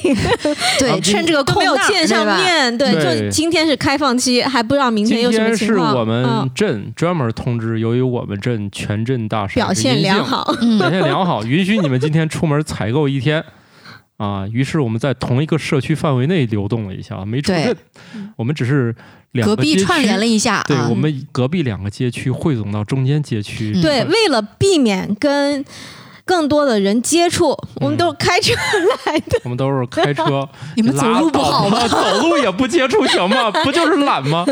[0.80, 2.26] 对， 趁这个空没有见上。
[2.26, 2.76] 面。
[2.76, 5.96] 对，对就今天是开放期，还不知道明今天有什么天是情况。
[5.96, 13.44] 我们嗯镇专门通知，由于我们镇全镇大表现良，好，嗯 表现良好，允许你们今天出门采购一天。
[14.18, 17.78] 啊，于是我们在同一个社区范围内流动了一下，没出对镇，
[18.36, 18.96] 我们只是
[19.32, 25.64] 两隔个街区壁串联了一下啊对我，们隔壁两个街区汇总到中间街区，嗯对，为了避免跟
[26.26, 28.54] 更多的人接触，我们都是开车
[29.06, 29.40] 来的。
[29.44, 33.50] 我们都是开车， 你们走路不好走路也不接触行吗？
[33.64, 34.46] 不就是懒吗？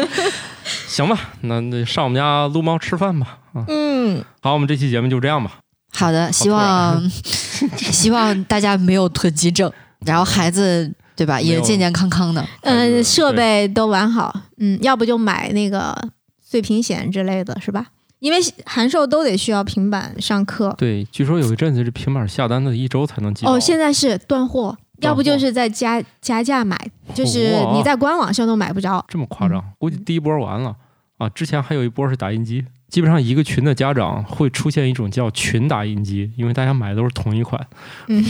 [0.87, 3.39] 行吧，那那上我们家撸猫吃饭吧。
[3.53, 5.57] 啊，嗯，好，我们这期节目就这样吧。
[5.95, 7.09] 好的，希望
[7.77, 9.71] 希望大家没有囤积症，
[10.05, 12.45] 然后孩子对吧也健健康康的。
[12.61, 15.95] 嗯，设备都完好，嗯，要不就买那个
[16.41, 17.87] 碎屏险之类的，是吧？
[18.19, 20.73] 因为函授都得需要平板上课。
[20.77, 23.45] 对，据说有一阵子这平板下单的一周才能寄。
[23.45, 26.79] 哦，现在是断货，要不就是在加加价买，
[27.13, 29.05] 就是你在官网上都买不着。
[29.07, 29.63] 这么夸张？
[29.77, 30.75] 估计第一波完了
[31.17, 31.29] 啊！
[31.29, 32.65] 之前还有一波是打印机，
[32.95, 37.59] 基本上一个群的家长会出现一种叫群打印机，因为大家买的都是同一款。
[38.07, 38.23] 嗯，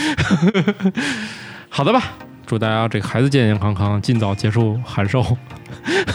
[1.70, 2.02] 好的吧，
[2.44, 5.24] 祝大家这个孩子健健康康，尽早结束函授，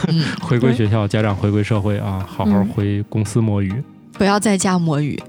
[0.08, 3.74] 嗯， 回归学校，家长回归社会啊，好好嗯回公司摸鱼。
[4.14, 5.20] 不要在家摸鱼。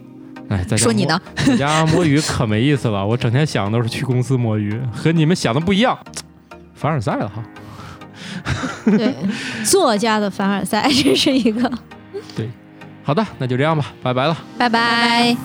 [0.51, 1.19] 哎，在家摸说你呢？
[1.35, 5.99] 在家摸鱼可没意思了，我整天想的都是去公司摸鱼，和你们想的不一样，
[6.75, 7.43] 凡尔赛了哈。
[8.85, 9.15] 对，
[9.65, 11.71] 作家的凡尔赛，这是一个。
[12.35, 12.51] 对
[13.03, 14.37] 好的，那就这样吧，拜拜了。
[14.59, 15.37] 拜拜。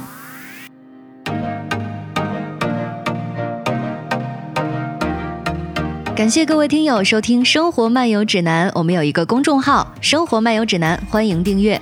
[6.13, 11.81] 感谢各位听友收听《生活漫游指南》，我们有一个公众号《生活漫游指南》，欢迎订阅。